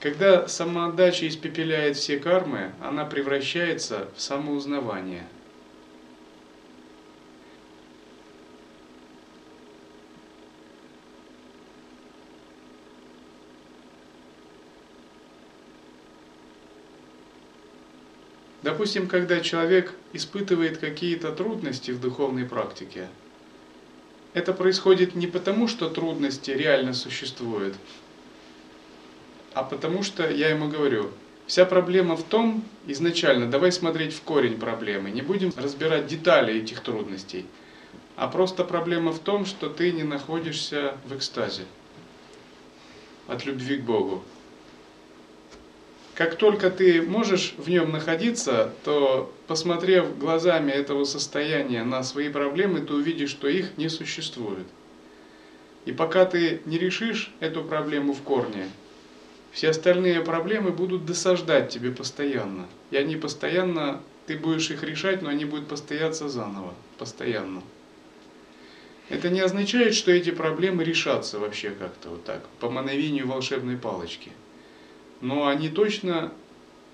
Когда 0.01 0.47
самоотдача 0.47 1.27
испепеляет 1.27 1.97
все 1.97 2.19
кармы, 2.19 2.73
она 2.83 3.05
превращается 3.05 4.09
в 4.15 4.21
самоузнавание– 4.21 5.27
Допустим, 18.67 19.07
когда 19.07 19.39
человек 19.41 19.95
испытывает 20.13 20.79
какие-то 20.79 21.31
трудности 21.31 21.93
в 21.93 22.01
духовной 22.01 22.47
практике, 22.47 23.07
это 24.35 24.53
происходит 24.53 25.15
не 25.15 25.29
потому, 25.29 25.69
что 25.69 25.89
трудности 25.89 26.51
реально 26.51 26.93
существуют, 26.93 27.77
а 29.57 29.63
потому 29.63 30.03
что, 30.03 30.31
я 30.31 30.51
ему 30.51 30.69
говорю, 30.69 31.09
вся 31.47 31.65
проблема 31.65 32.15
в 32.15 32.23
том, 32.23 32.63
изначально, 32.87 33.51
давай 33.51 33.73
смотреть 33.73 34.13
в 34.13 34.21
корень 34.21 34.59
проблемы, 34.59 35.11
не 35.11 35.23
будем 35.23 35.51
разбирать 35.57 36.07
детали 36.07 36.61
этих 36.61 36.81
трудностей, 36.81 37.47
а 38.17 38.29
просто 38.29 38.65
проблема 38.65 39.13
в 39.13 39.19
том, 39.19 39.47
что 39.47 39.71
ты 39.71 39.93
не 39.93 40.03
находишься 40.03 40.99
в 41.07 41.17
экстазе 41.17 41.63
от 43.29 43.47
любви 43.47 43.79
к 43.79 43.81
Богу. 43.81 44.23
Как 46.15 46.35
только 46.35 46.69
ты 46.71 47.01
можешь 47.01 47.55
в 47.57 47.71
нем 47.71 47.93
находиться, 47.93 48.75
то, 48.85 49.33
посмотрев 49.47 50.19
глазами 50.19 50.71
этого 50.71 51.05
состояния 51.05 51.83
на 51.83 52.03
свои 52.03 52.29
проблемы, 52.29 52.83
ты 52.83 52.93
увидишь, 52.93 53.31
что 53.31 53.49
их 53.49 53.79
не 53.79 53.89
существует. 53.89 54.67
И 55.87 55.93
пока 55.93 56.27
ты 56.27 56.61
не 56.67 56.77
решишь 56.77 57.33
эту 57.41 57.65
проблему 57.65 58.13
в 58.13 58.21
корне, 58.21 58.69
все 59.57 59.71
остальные 59.71 60.21
проблемы 60.21 60.71
будут 60.71 61.05
досаждать 61.05 61.71
тебе 61.71 61.91
постоянно. 61.91 62.67
И 62.93 62.97
они 62.97 63.17
постоянно, 63.17 64.01
ты 64.27 64.39
будешь 64.39 64.71
их 64.71 64.85
решать, 64.85 65.23
но 65.23 65.31
они 65.31 65.45
будут 65.45 65.67
постояться 65.67 66.29
заново, 66.29 66.75
постоянно. 66.99 67.63
Это 69.09 69.31
не 69.31 69.41
означает, 69.41 69.95
что 69.95 70.13
эти 70.13 70.31
проблемы 70.31 70.85
решатся 70.85 71.41
вообще 71.41 71.71
как-то 71.71 72.11
вот 72.11 72.25
так, 72.25 72.47
по 72.61 72.71
мановению 72.71 73.27
волшебной 73.27 73.77
палочки– 73.77 74.31
но 75.21 75.47
они 75.47 75.69
точно, 75.69 76.33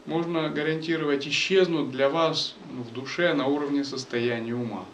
можно 0.06 0.48
гарантировать, 0.48 1.26
исчезнут 1.26 1.90
для 1.90 2.08
вас 2.08 2.54
в 2.70 2.92
душе 2.92 3.34
на 3.34 3.46
уровне 3.46 3.84
состояния 3.84 4.54
ума. 4.54 4.84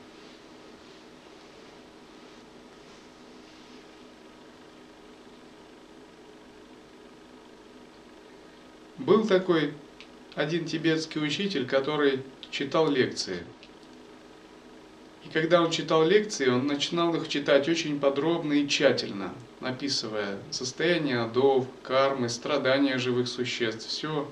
Был 9.08 9.26
такой 9.26 9.72
один 10.34 10.66
тибетский 10.66 11.20
учитель, 11.24 11.66
который 11.66 12.20
читал 12.50 12.88
лекции– 12.88 13.42
и 15.28 15.30
когда 15.30 15.62
он 15.62 15.70
читал 15.70 16.06
лекции, 16.06 16.48
он 16.48 16.66
начинал 16.66 17.14
их 17.14 17.28
читать 17.28 17.68
очень 17.68 18.00
подробно 18.00 18.54
и 18.54 18.66
тщательно, 18.66 19.34
описывая 19.60 20.38
состояние 20.50 21.20
адов, 21.20 21.66
кармы, 21.82 22.30
страдания 22.30 22.96
живых 22.96 23.28
существ, 23.28 23.86
все 23.88 24.30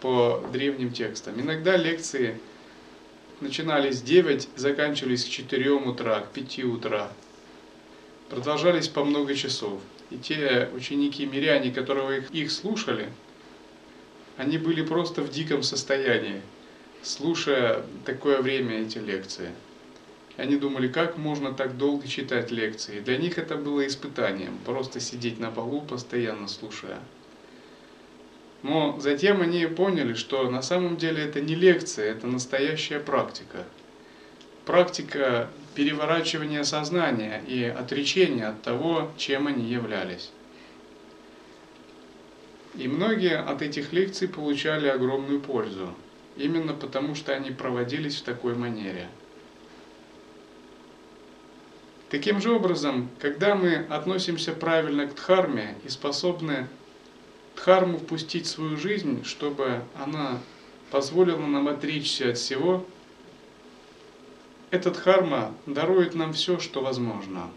по 0.00 0.42
древним 0.50 0.92
текстам. 0.92 1.38
Иногда 1.38 1.76
лекции 1.76 2.40
начинались 3.40 4.00
в 4.00 4.04
9, 4.04 4.48
заканчивались 4.56 5.24
к 5.24 5.28
4 5.28 5.70
утра, 5.72 6.20
к 6.20 6.32
5 6.32 6.64
утра. 6.64 7.12
Продолжались 8.30 8.88
по 8.88 9.04
много 9.04 9.34
часов. 9.34 9.80
И 10.10 10.16
те 10.16 10.70
ученики-миряне, 10.74 11.70
которые 11.70 12.20
их, 12.20 12.30
их 12.30 12.50
слушали, 12.50 13.08
они 14.36 14.58
были 14.58 14.82
просто 14.82 15.22
в 15.22 15.30
диком 15.30 15.62
состоянии, 15.62 16.42
слушая 17.02 17.84
такое 18.04 18.40
время 18.42 18.82
эти 18.82 18.98
лекции. 18.98 19.50
Они 20.36 20.56
думали, 20.56 20.88
как 20.88 21.16
можно 21.16 21.52
так 21.52 21.76
долго 21.76 22.08
читать 22.08 22.50
лекции. 22.50 23.00
Для 23.00 23.16
них 23.16 23.38
это 23.38 23.56
было 23.56 23.86
испытанием, 23.86 24.58
просто 24.64 24.98
сидеть 24.98 25.38
на 25.38 25.50
полу, 25.50 25.80
постоянно 25.80 26.48
слушая. 26.48 26.98
Но 28.62 28.98
затем 28.98 29.42
они 29.42 29.66
поняли, 29.66 30.14
что 30.14 30.50
на 30.50 30.62
самом 30.62 30.96
деле 30.96 31.22
это 31.22 31.40
не 31.40 31.54
лекция, 31.54 32.10
это 32.10 32.26
настоящая 32.26 32.98
практика. 32.98 33.64
Практика 34.64 35.50
переворачивания 35.74 36.64
сознания 36.64 37.42
и 37.46 37.62
отречения 37.64 38.48
от 38.48 38.62
того, 38.62 39.10
чем 39.18 39.46
они 39.46 39.70
являлись. 39.70 40.30
И 42.76 42.88
многие 42.88 43.38
от 43.38 43.62
этих 43.62 43.92
лекций 43.92 44.28
получали 44.28 44.88
огромную 44.88 45.40
пользу, 45.40 45.94
именно 46.36 46.74
потому 46.74 47.14
что 47.14 47.32
они 47.32 47.50
проводились 47.50 48.16
в 48.16 48.24
такой 48.24 48.54
манере– 48.54 49.08
Таким 52.14 52.40
же 52.40 52.52
образом, 52.52 53.10
когда 53.18 53.56
мы 53.56 53.74
относимся 53.90 54.52
правильно 54.52 55.08
к 55.08 55.16
дхарме 55.16 55.74
и 55.84 55.88
способны 55.88 56.68
дхарму 57.56 57.98
впустить 57.98 58.46
в 58.46 58.50
свою 58.50 58.76
жизнь, 58.76 59.24
чтобы 59.24 59.82
она 59.96 60.38
позволила 60.92 61.44
нам 61.44 61.66
отречься 61.66 62.30
от 62.30 62.38
всего, 62.38 62.86
этот 64.70 64.96
харма 64.96 65.52
дарует 65.66 66.14
нам 66.14 66.34
все, 66.34 66.60
что 66.60 66.82
возможно. 66.82 67.50